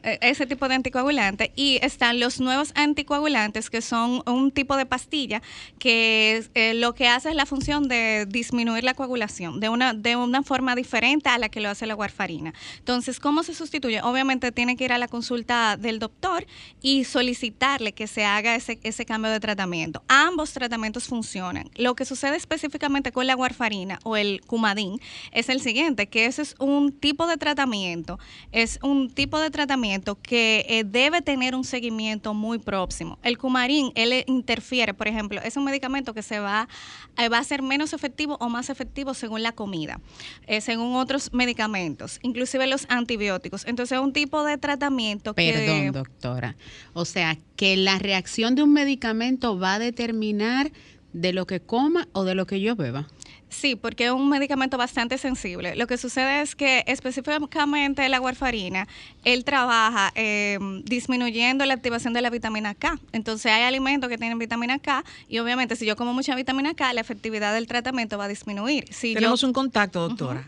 [0.02, 4.86] eh, ese tipo de anticoagulante y están los nuevos anticoagulantes que son un tipo de
[4.86, 5.42] pastilla
[5.78, 10.16] que eh, lo que hace es la función de disminuir la coagulación de una de
[10.16, 12.54] una forma diferente a la que lo hace la warfarina.
[12.78, 14.00] Entonces, ¿cómo se sustituye?
[14.02, 16.46] Obviamente tiene que ir a la consulta del doctor
[16.80, 20.02] y solicitarle que se haga ese, ese cambio de tratamiento.
[20.08, 21.70] Ambos tratamientos funcionan.
[21.76, 25.00] Lo que sucede específicamente con la warfarina o el cumadín
[25.32, 28.18] es el siguiente, que ese es un tipo de tratamiento,
[28.52, 33.18] es un tipo de tratamiento que eh, debe tener un seguimiento muy próximo.
[33.22, 36.68] El cumarín, él interfiere, por ejemplo, es un medicamento que se va,
[37.16, 40.00] eh, va a ser menos efectivo o más efectivo según la comida,
[40.46, 43.66] eh, según otros medicamentos, inclusive los antibióticos.
[43.66, 45.52] Entonces es un tipo de tratamiento que...
[45.52, 46.56] Perdón, doctora.
[46.92, 50.70] O sea, que la reacción de un medicamento va a determinar
[51.12, 53.08] de lo que coma o de lo que yo beba.
[53.50, 55.74] Sí, porque es un medicamento bastante sensible.
[55.76, 58.86] Lo que sucede es que específicamente la warfarina,
[59.24, 62.98] él trabaja em, disminuyendo la activación de la vitamina K.
[63.12, 66.92] Entonces hay alimentos que tienen vitamina K y obviamente si yo como mucha vitamina K,
[66.92, 68.84] la efectividad del tratamiento va a disminuir.
[68.92, 70.44] Si Tenemos un contacto, doctora.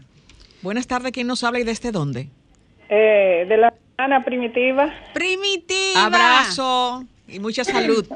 [0.63, 2.29] Buenas tardes, ¿quién nos habla y desde dónde?
[2.91, 4.93] Eh, de la Ana Primitiva.
[5.15, 6.05] Primitiva.
[6.05, 8.07] Abrazo y mucha salud.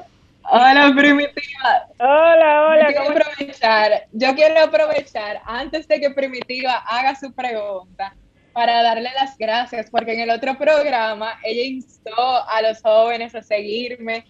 [0.50, 1.88] Hola, Primitiva.
[1.98, 2.92] Hola, hola.
[2.92, 8.14] Yo quiero aprovechar, yo quiero aprovechar antes de que Primitiva haga su pregunta
[8.52, 13.42] para darle las gracias, porque en el otro programa ella instó a los jóvenes a
[13.42, 14.24] seguirme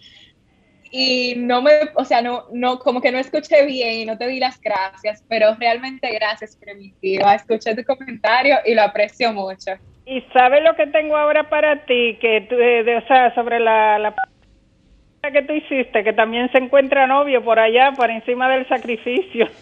[0.89, 4.27] y no me, o sea, no, no, como que no escuché bien y no te
[4.27, 7.35] di las gracias, pero realmente gracias, Primitiva.
[7.35, 9.71] Escuché tu comentario y lo aprecio mucho.
[10.05, 14.15] Y sabes lo que tengo ahora para ti, que de, o sea, sobre la, la
[15.31, 19.45] que tú hiciste, que también se encuentra novio por allá, por encima del sacrificio.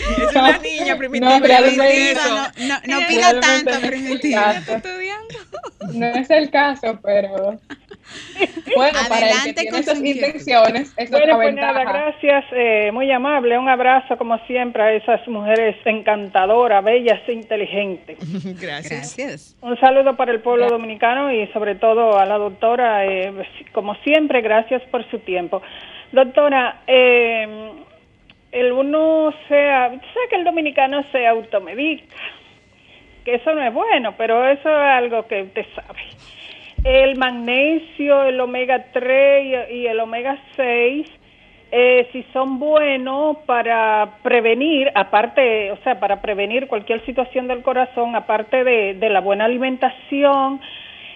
[0.00, 1.38] es una niña primitiva.
[1.38, 4.54] No, no, no, pida tanto, primitiva.
[5.92, 7.60] No es el caso, pero...
[8.76, 13.58] Bueno, para el que tiene esas intenciones, es bueno, pues nada, gracias, eh, muy amable,
[13.58, 18.18] un abrazo como siempre a esas mujeres encantadoras, bellas e inteligentes.
[18.60, 19.56] gracias.
[19.60, 23.32] Un saludo para el pueblo dominicano y sobre todo a la doctora, eh,
[23.72, 25.62] como siempre, gracias por su tiempo.
[26.12, 27.72] Doctora, eh,
[28.52, 32.16] el uno sea, sé que el dominicano se automedica,
[33.24, 36.00] que eso no es bueno, pero eso es algo que usted sabe.
[36.84, 41.06] El magnesio, el omega 3 y el omega 6,
[41.72, 48.16] eh, si son buenos para prevenir, aparte, o sea, para prevenir cualquier situación del corazón,
[48.16, 50.60] aparte de, de la buena alimentación,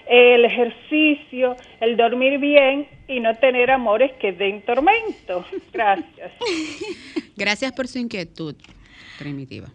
[0.07, 5.45] el ejercicio, el dormir bien y no tener amores que den tormento.
[5.73, 6.33] Gracias.
[7.37, 8.55] Gracias por su inquietud,
[9.19, 9.69] Primitiva.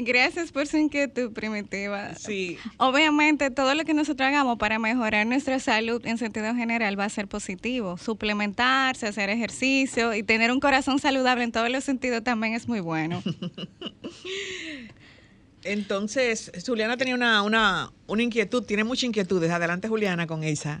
[0.00, 2.14] Gracias por su inquietud, Primitiva.
[2.14, 2.56] Sí.
[2.76, 7.08] Obviamente, todo lo que nosotros hagamos para mejorar nuestra salud en sentido general va a
[7.08, 7.98] ser positivo.
[7.98, 12.78] Suplementarse, hacer ejercicio y tener un corazón saludable en todos los sentidos también es muy
[12.78, 13.24] bueno.
[15.64, 19.50] Entonces, Juliana tenía una, una, una inquietud, tiene muchas inquietudes.
[19.50, 20.80] Adelante, Juliana, con esa.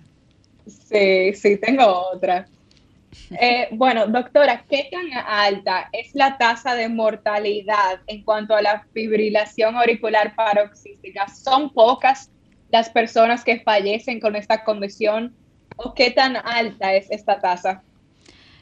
[0.68, 2.46] Sí, sí, tengo otra.
[3.40, 8.84] Eh, bueno, doctora, ¿qué tan alta es la tasa de mortalidad en cuanto a la
[8.92, 11.28] fibrilación auricular paroxística?
[11.28, 12.30] ¿Son pocas
[12.70, 15.34] las personas que fallecen con esta condición?
[15.76, 17.82] ¿O qué tan alta es esta tasa?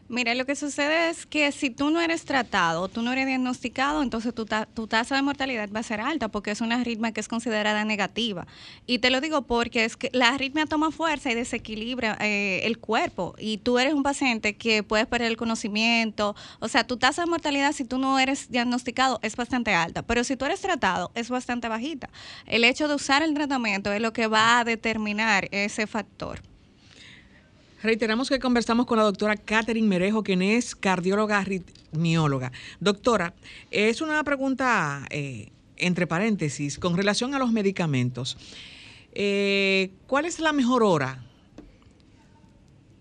[0.08, 4.04] Mira, lo que sucede es que si tú no eres tratado, tú no eres diagnosticado,
[4.04, 7.18] entonces tu, tu, tasa de mortalidad va a ser alta porque es una arritmia que
[7.18, 8.46] es considerada negativa.
[8.86, 12.78] Y te lo digo porque es que la arritmia toma fuerza y desequilibra eh, el
[12.78, 13.34] cuerpo.
[13.36, 16.36] Y tú eres un paciente que puedes perder el conocimiento.
[16.60, 20.02] O sea, tu tasa de mortalidad si tú no eres diagnosticado es bastante alta.
[20.02, 22.10] Pero si tú eres tratado es bastante bajita.
[22.46, 26.42] El hecho de usar el tratamiento es lo que va a determinar ese factor.
[27.86, 32.50] Reiteramos que conversamos con la doctora Catherine Merejo, quien es cardióloga arritmióloga.
[32.80, 33.32] Doctora,
[33.70, 38.38] es una pregunta eh, entre paréntesis con relación a los medicamentos.
[39.12, 41.22] Eh, ¿Cuál es la mejor hora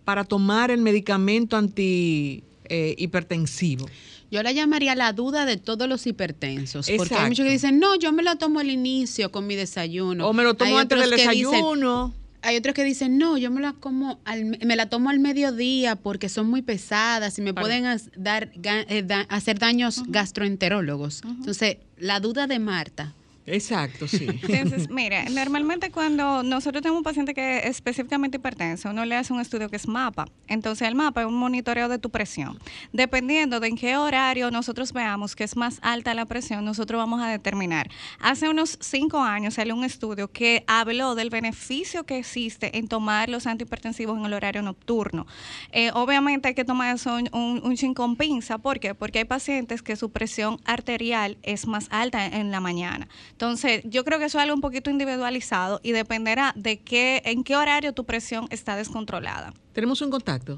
[0.03, 3.87] para tomar el medicamento antihipertensivo?
[4.29, 6.91] Yo la llamaría la duda de todos los hipertensos.
[6.95, 10.27] Porque hay muchos que dicen, no, yo me lo tomo al inicio con mi desayuno.
[10.27, 12.13] O me lo tomo antes del desayuno
[12.45, 14.19] hay otros que dicen, no, yo me la como
[14.63, 19.57] me la tomo al mediodía porque son muy pesadas y me pueden dar, eh, hacer
[19.57, 21.23] daños gastroenterólogos.
[21.25, 23.15] Entonces, la duda de Marta
[23.47, 24.27] Exacto, sí.
[24.49, 29.33] Entonces, mira, normalmente cuando nosotros tenemos un paciente que es específicamente hipertenso, uno le hace
[29.33, 30.25] un estudio que es MAPA.
[30.47, 32.57] Entonces, el MAPA es un monitoreo de tu presión.
[32.91, 37.21] Dependiendo de en qué horario nosotros veamos que es más alta la presión, nosotros vamos
[37.21, 37.89] a determinar.
[38.19, 43.29] Hace unos cinco años salió un estudio que habló del beneficio que existe en tomar
[43.29, 45.27] los antihipertensivos en el horario nocturno.
[45.71, 48.57] Eh, obviamente hay que tomar eso un, un, un con pinza.
[48.57, 48.95] ¿Por qué?
[48.95, 53.07] Porque hay pacientes que su presión arterial es más alta en la mañana.
[53.35, 57.43] Entonces, yo creo que eso es algo un poquito individualizado y dependerá de qué, en
[57.43, 59.53] qué horario tu presión está descontrolada.
[59.73, 60.57] Tenemos un contacto.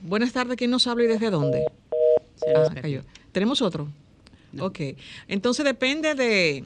[0.00, 1.66] Buenas tardes, ¿quién nos habla y desde dónde?
[2.56, 2.74] Ah,
[3.30, 3.88] ¿Tenemos otro?
[4.58, 4.80] Ok.
[5.28, 6.64] Entonces depende de,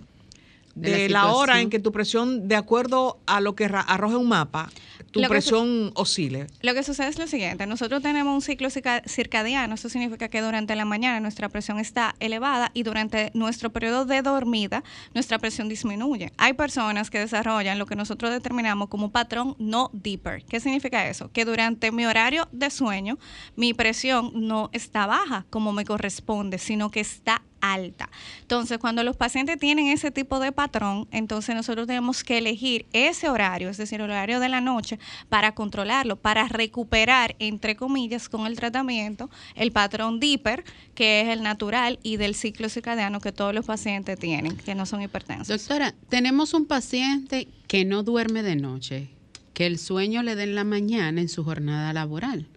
[0.77, 4.71] de, la, hora en que tu presión, de acuerdo a lo que arroja un mapa,
[5.11, 6.47] tu presión oscile.
[6.63, 10.77] Lo que sucede es lo siguiente, nosotros tenemos un ciclo circadiano, eso significa que durante
[10.77, 14.83] la mañana nuestra presión está elevada y durante nuestro periodo de dormida
[15.15, 16.33] nuestra presión disminuye.
[16.37, 20.45] Hay personas que desarrollan lo que nosotros determinamos como un patrón no deeper.
[20.45, 21.31] ¿Qué significa eso?
[21.33, 23.19] Que durante mi horario de sueño
[23.57, 28.09] mi presión no está baja como me corresponde, sino que está alta.
[28.43, 33.29] Entonces, cuando los pacientes tienen ese tipo de patrón, entonces nosotros tenemos que elegir ese
[33.29, 34.88] horario, es decir, el horario de la noche,
[35.29, 41.43] para controlarlo, para recuperar, entre comillas, con el tratamiento, el patrón DIPER, que es el
[41.43, 45.49] natural, y del ciclo circadiano que todos los pacientes tienen, que no son hipertensos.
[45.49, 49.11] Doctora, tenemos un paciente que no duerme de noche,
[49.53, 52.49] que el sueño le dé en la mañana en su jornada laboral.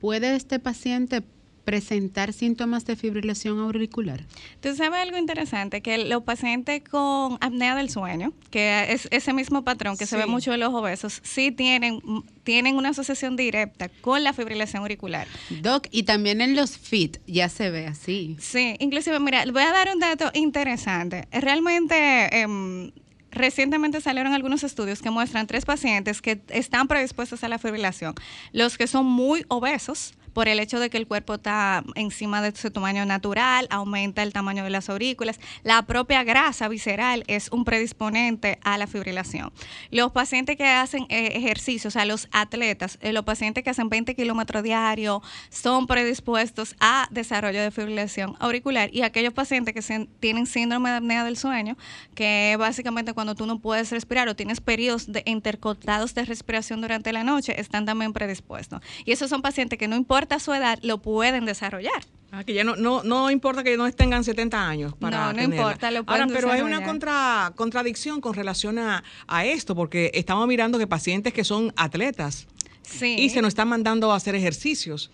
[0.00, 1.22] ¿Puede este paciente
[1.64, 4.24] presentar síntomas de fibrilación auricular?
[4.60, 9.64] Tú sabes algo interesante, que los pacientes con apnea del sueño, que es ese mismo
[9.64, 12.00] patrón que se ve mucho en los obesos, sí tienen,
[12.44, 15.26] tienen una asociación directa con la fibrilación auricular.
[15.62, 18.36] Doc, y también en los FIT ya se ve así.
[18.40, 21.26] Sí, inclusive, mira, voy a dar un dato interesante.
[21.30, 22.40] Realmente...
[22.40, 22.92] Em,
[23.32, 28.14] recientemente salieron algunos estudios que muestran tres pacientes que están predispuestos a la fibrilación.
[28.52, 32.54] Los que son muy obesos, por el hecho de que el cuerpo está encima de
[32.56, 35.38] su tamaño natural, aumenta el tamaño de las aurículas.
[35.62, 39.52] La propia grasa visceral es un predisponente a la fibrilación.
[39.90, 43.88] Los pacientes que hacen eh, ejercicio, o sea, los atletas, eh, los pacientes que hacen
[43.88, 50.46] 20 kilómetros diarios, son predispuestos a desarrollo de fibrilación auricular y aquellos pacientes que tienen
[50.46, 51.76] síndrome de apnea del sueño,
[52.14, 57.12] que básicamente cuando tú no puedes respirar o tienes periodos de intercortados de respiración durante
[57.12, 58.80] la noche, están también predispuestos.
[59.04, 62.02] Y esos son pacientes que no importa su edad, lo pueden desarrollar.
[62.34, 65.42] Ah, que ya no, no, no importa que no tengan 70 años para No, no
[65.42, 70.10] importa, lo pueden Ahora, pero hay una contra, contradicción con relación a, a, esto, porque
[70.14, 72.46] estamos mirando que pacientes que son atletas
[72.80, 73.16] sí.
[73.18, 75.10] y se nos están mandando a hacer ejercicios.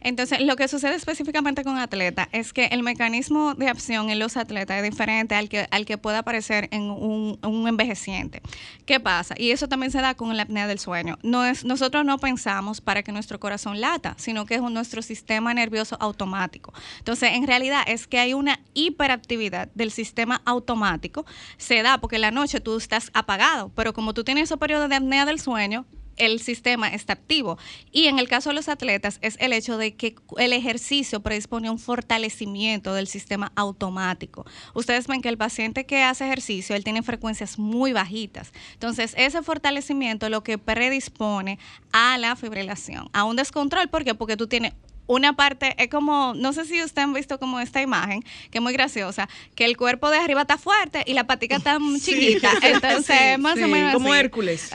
[0.00, 4.36] Entonces, lo que sucede específicamente con atletas es que el mecanismo de acción en los
[4.36, 8.42] atletas es diferente al que, al que puede aparecer en un, envejeciente.
[8.86, 9.34] ¿Qué pasa?
[9.38, 11.18] Y eso también se da con la apnea del sueño.
[11.22, 15.54] No es, nosotros no pensamos para que nuestro corazón lata, sino que es nuestro sistema
[15.54, 16.72] nervioso automático.
[16.98, 21.26] Entonces, en realidad es que hay una hiperactividad del sistema automático.
[21.56, 24.88] Se da porque en la noche tú estás apagado, pero como tú tienes ese periodo
[24.88, 25.86] de apnea del sueño,
[26.20, 27.58] el sistema está activo.
[27.90, 31.68] Y en el caso de los atletas es el hecho de que el ejercicio predispone
[31.68, 34.44] a un fortalecimiento del sistema automático.
[34.74, 38.52] Ustedes ven que el paciente que hace ejercicio, él tiene frecuencias muy bajitas.
[38.74, 41.58] Entonces, ese fortalecimiento lo que predispone
[41.92, 43.88] a la fibrilación, a un descontrol.
[43.88, 44.14] ¿Por qué?
[44.14, 44.74] Porque tú tienes
[45.10, 48.62] una parte, es como, no sé si ustedes han visto como esta imagen, que es
[48.62, 52.52] muy graciosa, que el cuerpo de arriba está fuerte y la patica está chiquita.
[52.62, 54.70] Entonces, más o menos Como Hércules.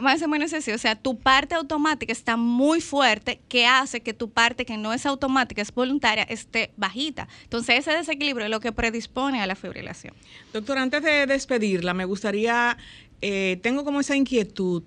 [0.00, 0.72] Más o menos así.
[0.72, 4.94] O sea, tu parte automática está muy fuerte, que hace que tu parte que no
[4.94, 7.28] es automática, es voluntaria, esté bajita.
[7.42, 10.14] Entonces, ese desequilibrio es lo que predispone a la fibrilación.
[10.54, 12.78] Doctor, antes de despedirla, me gustaría,
[13.20, 14.84] eh, tengo como esa inquietud,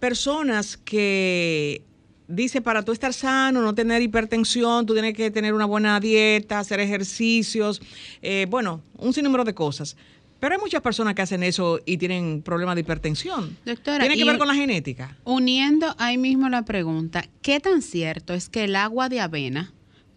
[0.00, 1.84] personas que
[2.30, 6.58] dice, para tú estar sano, no tener hipertensión, tú tienes que tener una buena dieta,
[6.58, 7.82] hacer ejercicios,
[8.22, 9.96] eh, bueno, un sinnúmero de cosas.
[10.38, 13.58] Pero hay muchas personas que hacen eso y tienen problemas de hipertensión.
[13.66, 15.16] Doctora, ¿Tiene que ver con la genética?
[15.24, 19.72] Uniendo ahí mismo la pregunta, ¿qué tan cierto es que el agua de avena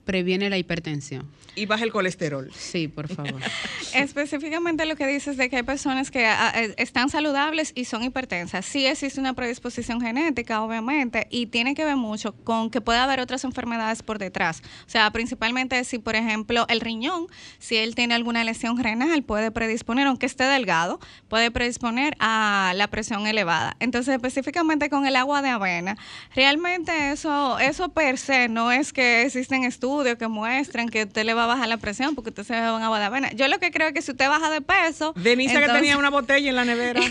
[0.05, 1.27] previene la hipertensión?
[1.55, 2.51] Y baja el colesterol.
[2.53, 3.41] Sí, por favor.
[3.93, 8.03] Específicamente lo que dices de que hay personas que ah, eh, están saludables y son
[8.03, 8.65] hipertensas.
[8.65, 13.19] Sí existe una predisposición genética, obviamente, y tiene que ver mucho con que puede haber
[13.19, 14.61] otras enfermedades por detrás.
[14.85, 17.27] O sea, principalmente si, por ejemplo, el riñón,
[17.59, 22.87] si él tiene alguna lesión renal, puede predisponer, aunque esté delgado, puede predisponer a la
[22.87, 23.75] presión elevada.
[23.79, 25.97] Entonces, específicamente con el agua de avena,
[26.35, 31.33] realmente eso, eso per se no es que existen estudios que muestran que usted le
[31.33, 33.31] va a bajar la presión porque usted se bebe un agua de avena.
[33.33, 35.13] Yo lo que creo es que si usted baja de peso.
[35.15, 37.01] Denise que tenía una botella en la nevera.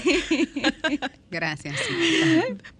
[1.30, 1.76] Gracias.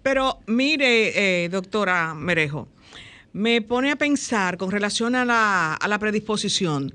[0.01, 2.67] Pero mire, eh, doctora Merejo,
[3.33, 6.93] me pone a pensar con relación a la, a la predisposición.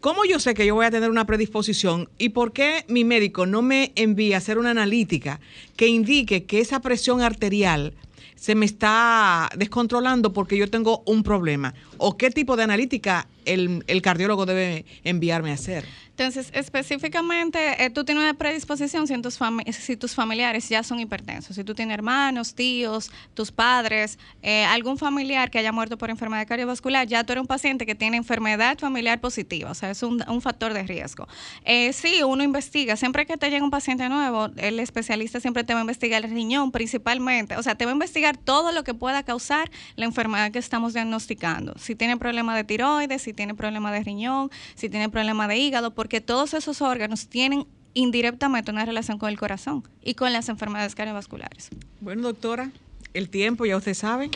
[0.00, 3.44] ¿Cómo yo sé que yo voy a tener una predisposición y por qué mi médico
[3.44, 5.40] no me envía a hacer una analítica
[5.76, 7.92] que indique que esa presión arterial
[8.40, 11.74] se me está descontrolando porque yo tengo un problema?
[11.98, 15.84] ¿O qué tipo de analítica el, el cardiólogo debe enviarme a hacer?
[16.20, 19.38] Entonces, específicamente, eh, tú tienes una predisposición si, tus
[19.70, 24.98] si tus familiares ya son hipertensos, si tú tienes hermanos, tíos, tus padres, eh, algún
[24.98, 28.76] familiar que haya muerto por enfermedad cardiovascular, ya tú eres un paciente que tiene enfermedad
[28.78, 31.26] familiar positiva, o sea, es un, factor de riesgo.
[31.64, 35.72] Eh, sí, uno investiga, siempre que te llega un paciente nuevo, el especialista siempre te
[35.72, 38.92] va a investigar el riñón principalmente, o sea, te va a investigar todo lo que
[38.92, 41.72] pueda causar la enfermedad que estamos diagnosticando.
[41.78, 45.94] Si tiene problema de tiroides, si tiene problema de riñón, si tiene problema de hígado,
[45.94, 50.48] porque porque todos esos órganos tienen indirectamente una relación con el corazón y con las
[50.48, 51.68] enfermedades cardiovasculares.
[52.00, 52.72] Bueno, doctora,
[53.14, 54.28] el tiempo ya usted sabe.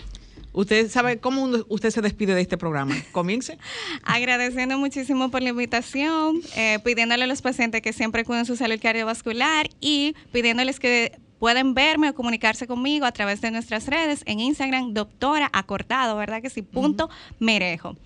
[0.52, 2.94] Usted sabe cómo usted se despide de este programa.
[3.10, 3.58] Comience.
[4.04, 8.78] Agradeciendo muchísimo por la invitación, eh, pidiéndole a los pacientes que siempre cuiden su salud
[8.80, 14.38] cardiovascular y pidiéndoles que pueden verme o comunicarse conmigo a través de nuestras redes en
[14.38, 16.62] Instagram, doctora acortado, ¿verdad que sí?
[16.62, 17.10] Punto
[17.40, 17.96] merejo.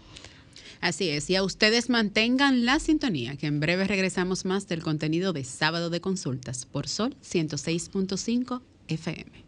[0.80, 5.32] Así es, y a ustedes mantengan la sintonía, que en breve regresamos más del contenido
[5.32, 9.44] de Sábado de Consultas por Sol 106.5 FM.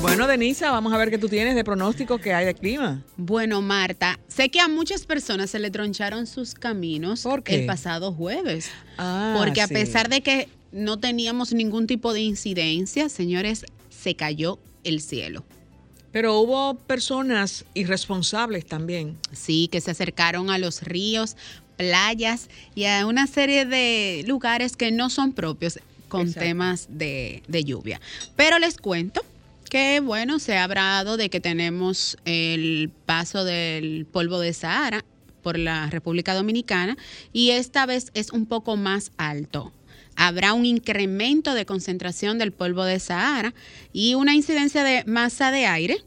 [0.00, 3.02] Bueno, Denisa, vamos a ver qué tú tienes de pronóstico que hay de clima.
[3.16, 8.70] Bueno, Marta, sé que a muchas personas se le troncharon sus caminos el pasado jueves.
[8.96, 14.60] Ah, porque a pesar de que no teníamos ningún tipo de incidencia, señores, se cayó
[14.84, 15.44] el cielo.
[16.12, 19.16] Pero hubo personas irresponsables también.
[19.32, 21.36] Sí, que se acercaron a los ríos,
[21.76, 25.78] playas y a una serie de lugares que no son propios
[26.08, 28.00] con temas de, lluvia.
[28.36, 29.22] Pero les cuento
[29.70, 35.04] que bueno, se ha hablado de que tenemos el paso del polvo de Sahara
[35.42, 36.96] por la República Dominicana
[37.32, 39.72] y esta vez es un poco más alto.
[40.20, 43.54] Habrá un incremento de concentración del polvo de Sahara
[43.92, 46.02] y una incidencia de masa de aire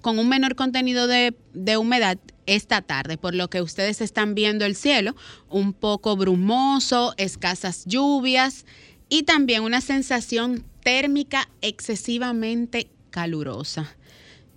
[0.00, 4.64] con un menor contenido de, de humedad esta tarde, por lo que ustedes están viendo
[4.64, 5.14] el cielo
[5.48, 8.66] un poco brumoso, escasas lluvias
[9.08, 13.94] y también una sensación térmica excesivamente calurosa.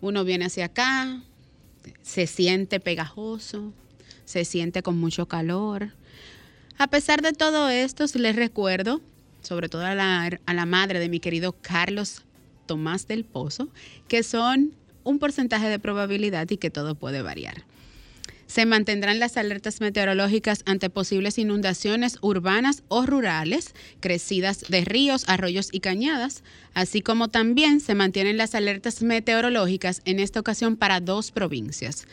[0.01, 1.21] Uno viene hacia acá,
[2.01, 3.71] se siente pegajoso,
[4.25, 5.93] se siente con mucho calor.
[6.77, 9.01] A pesar de todo esto, les recuerdo,
[9.41, 12.23] sobre todo a la, madre de mi querido Carlos
[12.65, 13.69] Tomás del Pozo,
[14.07, 17.63] que son un porcentaje de probabilidad y que todo puede variar.
[18.47, 25.69] Se mantendrán las alertas meteorológicas ante posibles inundaciones urbanas o rurales, crecidas de ríos, arroyos
[25.71, 26.43] y cañadas,
[26.73, 32.05] así como también se mantienen las alertas meteorológicas en esta ocasión para dos provincias,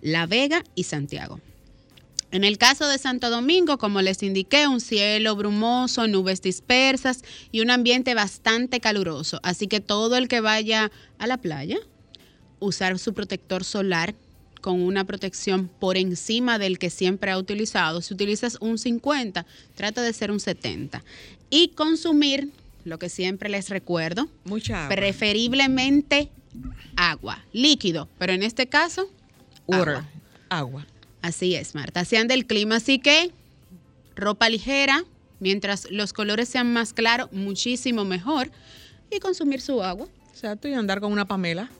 [0.00, 1.40] La Vega y Santiago.
[2.30, 7.22] En el caso de Santo Domingo, como les indiqué, un cielo brumoso, nubes dispersas
[7.52, 9.40] y un ambiente bastante caluroso.
[9.42, 11.78] Así que todo el que vaya a la playa,
[12.60, 14.14] usar su protector solar
[14.60, 18.02] con una protección por encima del que siempre ha utilizado.
[18.02, 21.02] Si utilizas un 50, trata de ser un 70.
[21.48, 22.50] Y consumir,
[22.84, 24.94] lo que siempre les recuerdo, Mucha agua.
[24.94, 26.30] preferiblemente
[26.96, 29.08] agua, líquido, pero en este caso,
[29.66, 29.94] Water.
[29.96, 30.08] agua.
[30.50, 30.86] Agua.
[31.22, 32.04] Así es, Marta.
[32.04, 33.32] Sean del clima, así que
[34.16, 35.04] ropa ligera,
[35.40, 38.50] mientras los colores sean más claros, muchísimo mejor.
[39.10, 40.06] Y consumir su agua.
[40.30, 41.70] Exacto, y andar con una Pamela,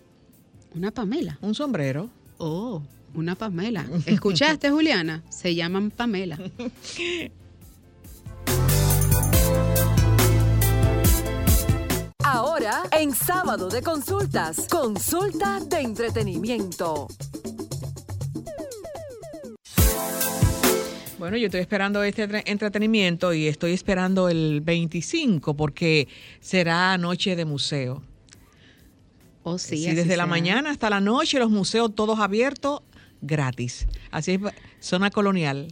[0.75, 1.39] Una Pamela.
[1.43, 2.11] un sombrero.
[2.39, 2.83] Oh,
[3.15, 3.87] una Pamela.
[4.07, 5.23] ¿Escuchaste, Juliana?
[5.29, 6.39] Se llaman Pamela.
[12.25, 17.09] Ahora, en sábado de consultas, consulta de entretenimiento.
[21.19, 26.07] Bueno, yo estoy esperando este tre- entretenimiento y estoy esperando el 25 porque
[26.41, 28.03] será noche de museo.
[29.43, 29.79] Oh, sí.
[29.79, 32.83] Sí, así desde la mañana hasta la noche, los museos todos abiertos,
[33.21, 33.87] gratis.
[34.11, 34.41] Así es,
[34.81, 35.69] zona colonial.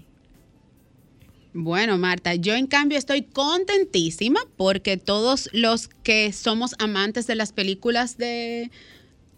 [1.53, 7.53] Bueno, Marta, yo en cambio estoy contentísima porque todos los que somos amantes de las
[7.53, 8.71] películas de,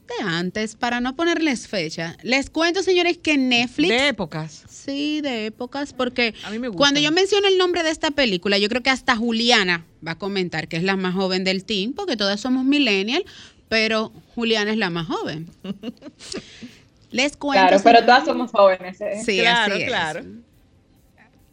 [0.08, 3.88] de antes, para no ponerles fecha, les cuento, señores, que Netflix...
[3.90, 4.64] De épocas.
[4.68, 6.78] Sí, de épocas, porque A mí me gusta.
[6.78, 10.18] cuando yo menciono el nombre de esta película, yo creo que hasta Juliana va a
[10.18, 13.24] comentar que es la más joven del team, porque todas somos millennial,
[13.68, 15.48] pero Juliana es la más joven.
[17.10, 17.66] Les cuento.
[17.68, 19.00] Claro, pero todas somos jóvenes.
[19.00, 19.22] ¿eh?
[19.24, 19.88] Sí, claro, así es.
[19.88, 20.24] claro.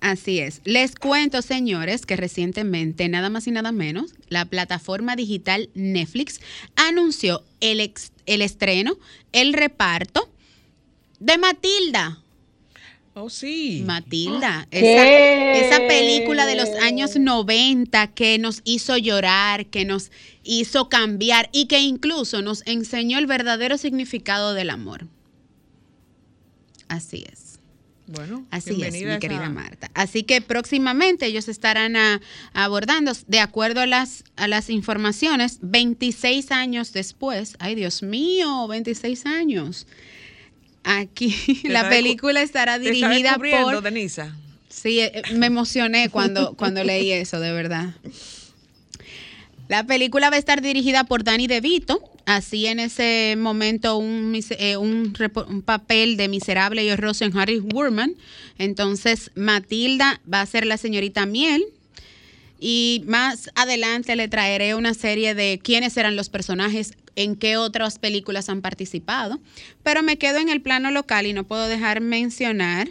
[0.07, 0.61] Así es.
[0.65, 6.41] Les cuento, señores, que recientemente, nada más y nada menos, la plataforma digital Netflix
[6.75, 8.97] anunció el, ex- el estreno,
[9.31, 10.29] el reparto
[11.19, 12.19] de Matilda.
[13.15, 13.81] Oh, sí.
[13.83, 15.55] Matilda, ¿Qué?
[15.57, 20.11] esa, esa película de los años 90 que nos hizo llorar, que nos
[20.43, 25.07] hizo cambiar y que incluso nos enseñó el verdadero significado del amor.
[26.89, 27.44] Así es.
[28.07, 29.89] Bueno, Así es, mi querida Marta.
[29.95, 32.21] Así que próximamente ellos estarán a-
[32.53, 39.25] abordando, de acuerdo a las, a las informaciones, 26 años después, ay Dios mío, 26
[39.25, 39.87] años.
[40.83, 43.81] Aquí Te la película estará Te dirigida descubriendo, por...
[43.83, 44.35] Denisa.
[44.69, 47.95] Sí, eh, me emocioné cuando, cuando leí eso, de verdad.
[49.67, 54.77] La película va a estar dirigida por Danny DeVito, así en ese momento un, eh,
[54.77, 55.13] un,
[55.47, 58.15] un papel de miserable y horroroso en Harry Wurman.
[58.57, 61.65] Entonces Matilda va a ser la señorita Miel.
[62.59, 67.99] Y más adelante le traeré una serie de quiénes eran los personajes, en qué otras
[67.99, 69.39] películas han participado.
[69.83, 72.89] Pero me quedo en el plano local y no puedo dejar mencionar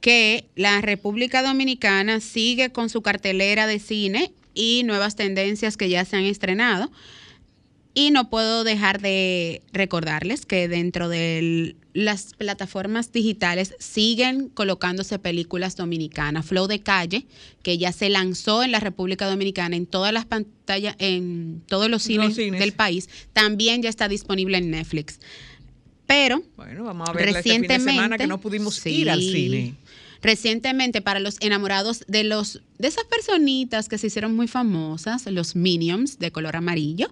[0.00, 6.04] que la República Dominicana sigue con su cartelera de cine y nuevas tendencias que ya
[6.04, 6.90] se han estrenado.
[7.98, 15.76] Y no puedo dejar de recordarles que dentro de las plataformas digitales siguen colocándose películas
[15.76, 16.44] dominicanas.
[16.44, 17.24] Flow de Calle,
[17.62, 22.02] que ya se lanzó en la República Dominicana en todas las pantallas, en todos los
[22.02, 22.60] cines, cines.
[22.60, 25.18] del país, también ya está disponible en Netflix.
[26.06, 28.90] Pero Bueno, vamos a ver este fin de semana recientemente que no pudimos sí.
[28.90, 29.74] ir al cine.
[30.22, 35.56] Recientemente, para los enamorados de los de esas personitas que se hicieron muy famosas, los
[35.56, 37.10] Minions de color amarillo,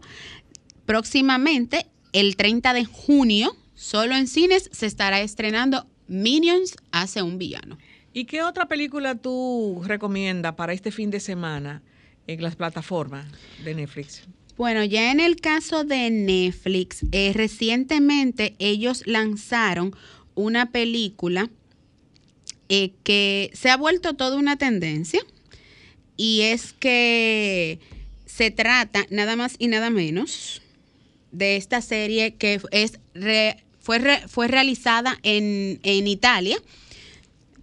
[0.87, 7.79] próximamente, el 30 de junio, solo en cines, se estará estrenando Minions hace un villano.
[8.13, 11.83] ¿Y qué otra película tú recomiendas para este fin de semana
[12.27, 13.27] en las plataformas
[13.65, 14.23] de Netflix?
[14.57, 19.97] Bueno, ya en el caso de Netflix, eh, recientemente ellos lanzaron
[20.37, 21.51] una película
[22.69, 25.21] eh, que se ha vuelto toda una tendencia
[26.17, 27.81] y es que
[28.27, 30.63] se trata nada más y nada menos
[31.35, 33.01] de esta serie que es
[33.81, 36.57] fue, fue realizada en, en Italia.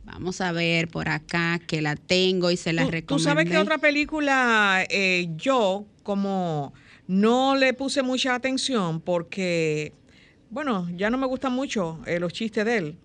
[0.04, 3.16] Vamos a ver por acá que la tengo y se la recomiendo.
[3.16, 6.74] ¿Tú sabes que otra película eh, yo como
[7.08, 9.94] no le puse mucha atención porque,
[10.50, 12.98] bueno, ya no me gustan mucho eh, los chistes de él?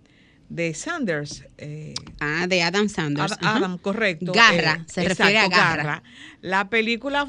[0.49, 1.45] de Sanders.
[1.59, 3.37] Eh, ah, de Adam Sanders.
[3.41, 4.33] Adam, correcto.
[4.33, 6.03] Garra, se refiere a Garra.
[6.41, 7.27] La película,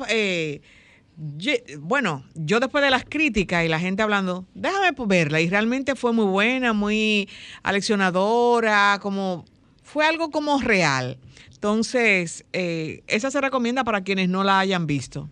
[1.79, 6.13] bueno, yo después de las críticas y la gente hablando, déjame verla, y realmente fue
[6.13, 7.27] muy buena, muy
[7.63, 9.45] aleccionadora, como
[9.81, 11.17] fue algo como real.
[11.51, 15.27] Entonces, eh, esa se recomienda para quienes no la hayan visto.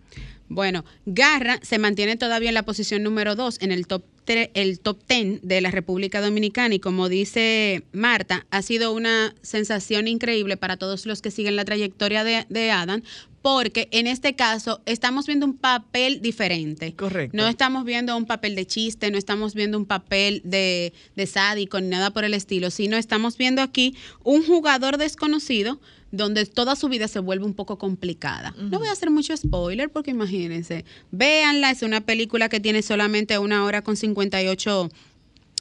[0.48, 4.98] Bueno, Garra se mantiene todavía en la posición número 2 en el top, el top
[5.08, 10.76] 10 de la República Dominicana y como dice Marta, ha sido una sensación increíble para
[10.76, 13.02] todos los que siguen la trayectoria de, de Adam
[13.46, 16.96] porque en este caso estamos viendo un papel diferente.
[16.96, 17.36] Correcto.
[17.36, 21.80] No estamos viendo un papel de chiste, no estamos viendo un papel de, de sádico
[21.80, 23.94] ni nada por el estilo, sino estamos viendo aquí
[24.24, 25.80] un jugador desconocido
[26.10, 28.52] donde toda su vida se vuelve un poco complicada.
[28.58, 33.38] No voy a hacer mucho spoiler porque imagínense, véanla, es una película que tiene solamente
[33.38, 34.88] una hora con 58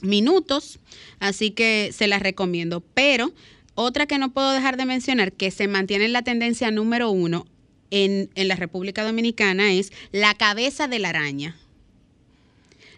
[0.02, 0.80] minutos,
[1.20, 2.82] así que se la recomiendo.
[2.96, 3.32] Pero
[3.76, 7.46] otra que no puedo dejar de mencionar, que se mantiene en la tendencia número uno,
[7.92, 11.56] en, la República Dominicana es La cabeza de la araña.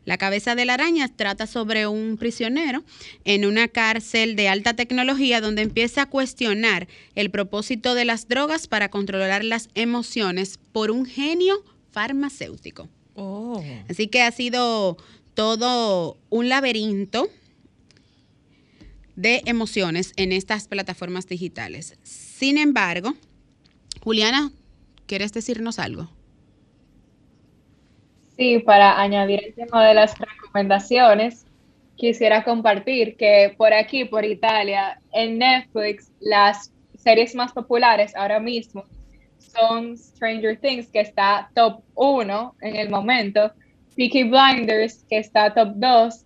[0.06, 2.84] La cabeza de la araña trata sobre un prisionero
[3.26, 8.68] en una cárcel de alta tecnología donde empieza a cuestionar el propósito de las drogas
[8.68, 11.62] para controlar las emociones por un genio
[11.92, 12.88] farmacéutico.
[13.16, 13.62] Oh.
[13.90, 14.98] Así que ha sido
[15.34, 17.28] todo un laberinto
[19.18, 21.98] de emociones en estas plataformas digitales.
[22.04, 23.14] Sin embargo,
[24.02, 24.52] Juliana,
[25.08, 26.10] ¿Quieres decirnos algo?
[28.36, 31.46] Sí, para añadir el tema de las recomendaciones,
[31.96, 38.84] quisiera compartir que por aquí, por Italia, en Netflix, las series más populares ahora mismo
[39.40, 43.52] son Stranger Things, que está top 1 en el momento,
[43.96, 46.26] Peaky Blinders, que está top 2,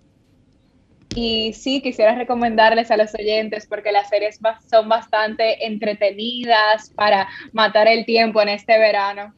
[1.16, 4.40] y sí, quisiera recomendarles a los oyentes porque las series
[4.70, 9.34] son bastante entretenidas para matar el tiempo en este verano.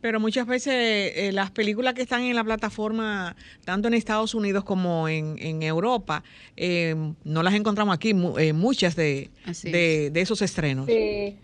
[0.00, 4.62] Pero muchas veces eh, las películas que están en la plataforma, tanto en Estados Unidos
[4.62, 6.22] como en, Europa,
[6.56, 9.30] eh, no las encontramos aquí, eh, muchas de,
[9.64, 10.86] de, de, esos estrenos.
[10.86, 11.36] Sí,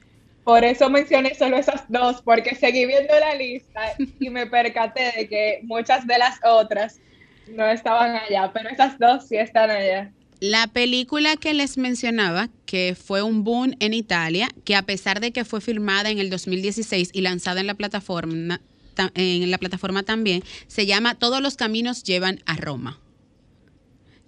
[0.44, 3.80] por eso mencioné solo esas dos, porque seguí viendo la lista
[4.20, 7.00] y me percaté de que muchas de las otras
[7.48, 10.12] no estaban allá, pero esas dos sí están allá.
[10.40, 15.32] La película que les mencionaba, que fue un boom en Italia, que a pesar de
[15.32, 18.60] que fue filmada en el 2016 y lanzada en la plataforma,
[19.14, 23.00] en la plataforma también, se llama Todos los caminos llevan a Roma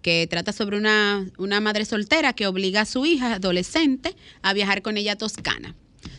[0.07, 4.81] que trata sobre una, una madre soltera que obliga a su hija adolescente a viajar
[4.81, 5.75] con ella a Toscana.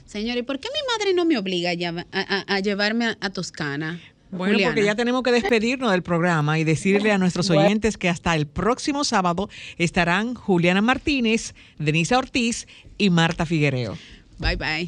[0.06, 1.72] Señor, ¿y por qué mi madre no me obliga
[2.12, 4.02] a, llevarme a Toscana?
[4.32, 8.36] Bueno, porque ya tenemos que despedirnos del programa y decirle a nuestros oyentes que hasta
[8.36, 12.68] el próximo sábado estarán Juliana Martínez, Denisa Ortiz
[12.98, 13.98] y Marta Figuereo.
[14.40, 14.86] Bye bye.